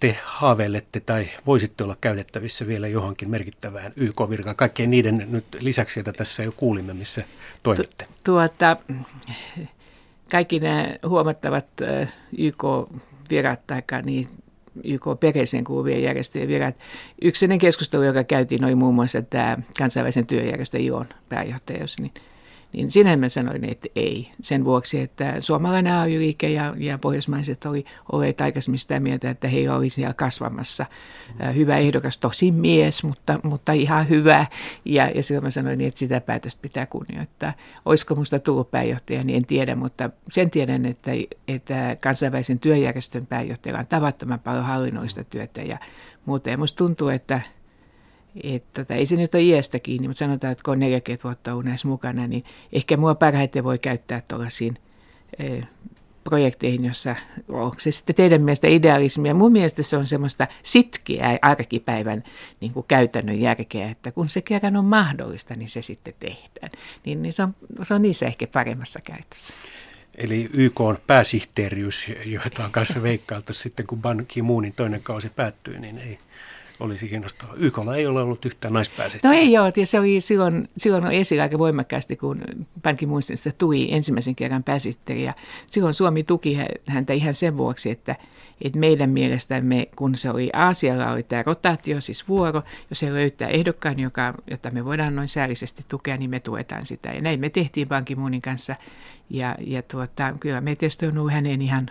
[0.00, 6.12] te haaveilette tai voisitte olla käytettävissä vielä johonkin merkittävään YK-virkaan, kaikkien niiden nyt lisäksi, joita
[6.12, 7.22] tässä jo kuulimme, missä
[7.62, 8.04] toimitte?
[8.04, 8.76] Tu- tuota,
[10.30, 11.66] kaikki nämä huomattavat
[12.38, 14.28] YK-virat tai niin
[14.84, 16.76] YK-pereiseen kuuluvien järjestöjen virat.
[17.22, 22.12] Yksinen keskustelu, joka käytiin, oli muun muassa tämä kansainvälisen työjärjestön ION pääjohtajuus, niin–
[22.72, 24.30] niin sinä mä sanoin, että ei.
[24.40, 29.76] Sen vuoksi, että suomalainen AY-liike ja, ja pohjoismaiset oli olleet aikaisemmin sitä mieltä, että heillä
[29.76, 30.86] oli siellä kasvamassa
[31.54, 34.46] hyvä ehdokas, tosi mies, mutta, mutta ihan hyvä.
[34.84, 37.52] Ja, ja silloin mä sanoin, että sitä päätöstä pitää kunnioittaa.
[37.84, 41.10] Olisiko minusta tullut pääjohtaja, niin en tiedä, mutta sen tiedän, että,
[41.48, 45.78] että kansainvälisen työjärjestön pääjohtajalla on tavattoman paljon hallinnoista työtä ja
[46.26, 46.50] muuta.
[46.50, 47.40] Ja musta tuntuu, että
[48.42, 51.62] että tota, ei se nyt ole iästä kiinni, mutta sanotaan, että kun on 40 vuotta
[51.62, 54.78] näissä mukana, niin ehkä mua parhaiten voi käyttää tuollaisiin
[55.38, 55.60] e,
[56.24, 57.16] projekteihin, jossa
[57.48, 59.34] onko se sitten teidän mielestä idealismia.
[59.34, 62.24] Mun mielestä se on semmoista sitkeää arkipäivän
[62.60, 66.70] niin kuin käytännön järkeä, että kun se kerran on mahdollista, niin se sitten tehdään.
[67.04, 69.54] Niin, niin se, on, se on niissä ehkä paremmassa käytössä.
[70.14, 75.78] Eli YK on pääsihteeriys, jota on kanssa veikkailtu sitten, kun Ban Ki-moonin toinen kausi päättyy,
[75.78, 76.18] niin ei,
[76.80, 77.54] olisi kiinnostavaa.
[77.58, 79.40] YKlla ei ole ollut yhtään naispääsihteeriä.
[79.40, 82.42] No ei ole, ja se oli silloin, silloin oli esillä aika voimakkaasti, kun
[82.82, 85.22] Bankin muistista tuli ensimmäisen kerran pääsihteeri.
[85.22, 85.32] Ja
[85.66, 88.16] silloin Suomi tuki häntä ihan sen vuoksi, että,
[88.62, 93.48] että meidän mielestämme, kun se oli Aasialla, oli tämä rotaatio, siis vuoro, jos se löytää
[93.48, 97.08] ehdokkaan, joka, jota me voidaan noin säällisesti tukea, niin me tuetaan sitä.
[97.08, 98.76] Ja näin me tehtiin Bankin kanssa,
[99.30, 101.90] ja, ja tuota, kyllä me tietysti on ollut hänen ihan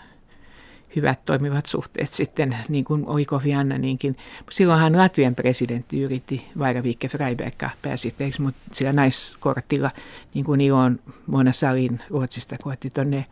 [0.96, 4.18] hyvät toimivat suhteet sitten, niin kuin Oiko Fianna niinkin.
[4.52, 9.92] Silloinhan Latvian presidentti yritti Vaira Vikke Freiberga pääsihteeksi, mutta sillä naiskortilla,
[10.34, 13.26] niin kuin Ilon Mona Salin Ruotsista koetti tuonne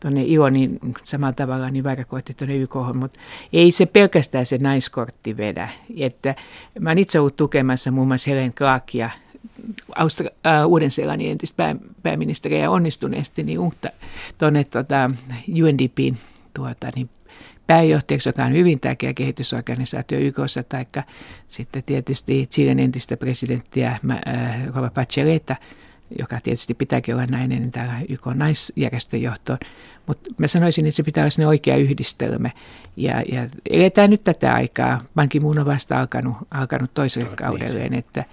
[0.00, 3.20] tuonne IO, niin samalla tavalla niin Vaira koetti tuonne YK, mutta
[3.52, 5.68] ei se pelkästään se naiskortti vedä.
[5.96, 6.34] Että
[6.80, 9.10] mä olen itse ollut tukemassa muun muassa Helen Clarkia,
[9.98, 13.60] Austra- äh, Uuden-Seelannin entistä pää, pääministeriä onnistuneesti niin
[14.38, 15.10] tuonne tota,
[15.62, 16.16] UNDPin
[16.54, 17.10] tuota, niin
[17.66, 20.84] pääjohtajaksi, joka on hyvin tärkeä kehitysorganisaatio YKssa, tai
[21.48, 25.56] sitten tietysti Chilen entistä presidenttiä äh, Rova Pacheleta,
[26.18, 29.58] joka tietysti pitääkin olla nainen, niin täällä YK naisjärjestön johtoon.
[30.06, 32.50] Mutta mä sanoisin, että se pitää olla sinne oikea yhdistelmä.
[32.96, 35.00] Ja, ja eletään nyt tätä aikaa.
[35.14, 38.24] Banki muun on vasta alkanut, alkanut toiselle no, kaudelleen, niin että,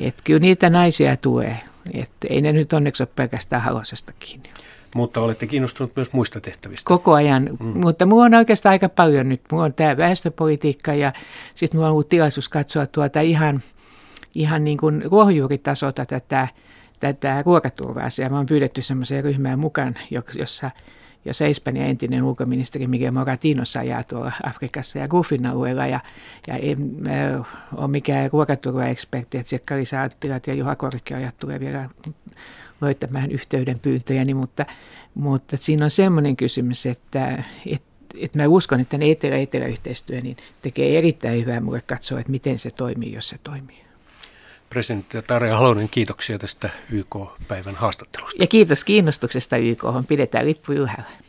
[0.00, 1.60] että kyllä niitä naisia tulee.
[1.94, 4.48] Että ei ne nyt onneksi ole pelkästään halosesta kiinni.
[4.94, 6.88] Mutta olette kiinnostunut myös muista tehtävistä.
[6.88, 7.80] Koko ajan, mm.
[7.80, 9.40] mutta minulla on oikeastaan aika paljon nyt.
[9.50, 11.12] Minulla on tämä väestöpolitiikka ja
[11.54, 13.62] sitten minulla on ollut tilaisuus katsoa tuota ihan,
[14.36, 16.48] ihan niin kuin ruohonjuuritasolta tätä,
[17.00, 18.08] tätä ruokaturvaa.
[18.18, 19.94] Ja mä olen pyydetty semmoiseen ryhmään mukaan,
[20.38, 20.70] jossa
[21.24, 25.86] jossa Espanjan entinen ulkoministeri Miguel Moratinos ajaa tuolla Afrikassa ja Gulfin alueella.
[25.86, 26.00] Ja,
[26.46, 26.94] ja en
[27.76, 29.74] ole mikään ruokaturvaekspertti, että Tsekka
[30.46, 31.90] ja Juha Korkeajat tulee vielä
[32.82, 34.66] löytämään yhteydenpyyntöjäni, mutta,
[35.14, 40.98] mutta siinä on semmoinen kysymys, että, että että mä uskon, että ne etelä-etelä-yhteistyö niin tekee
[40.98, 43.84] erittäin hyvää mulle katsoa, että miten se toimii, jos se toimii.
[44.70, 48.42] Presidentti Tarja Halonen, kiitoksia tästä YK-päivän haastattelusta.
[48.42, 49.84] Ja kiitos kiinnostuksesta YK.
[50.08, 51.21] Pidetään lippu ylhäällä.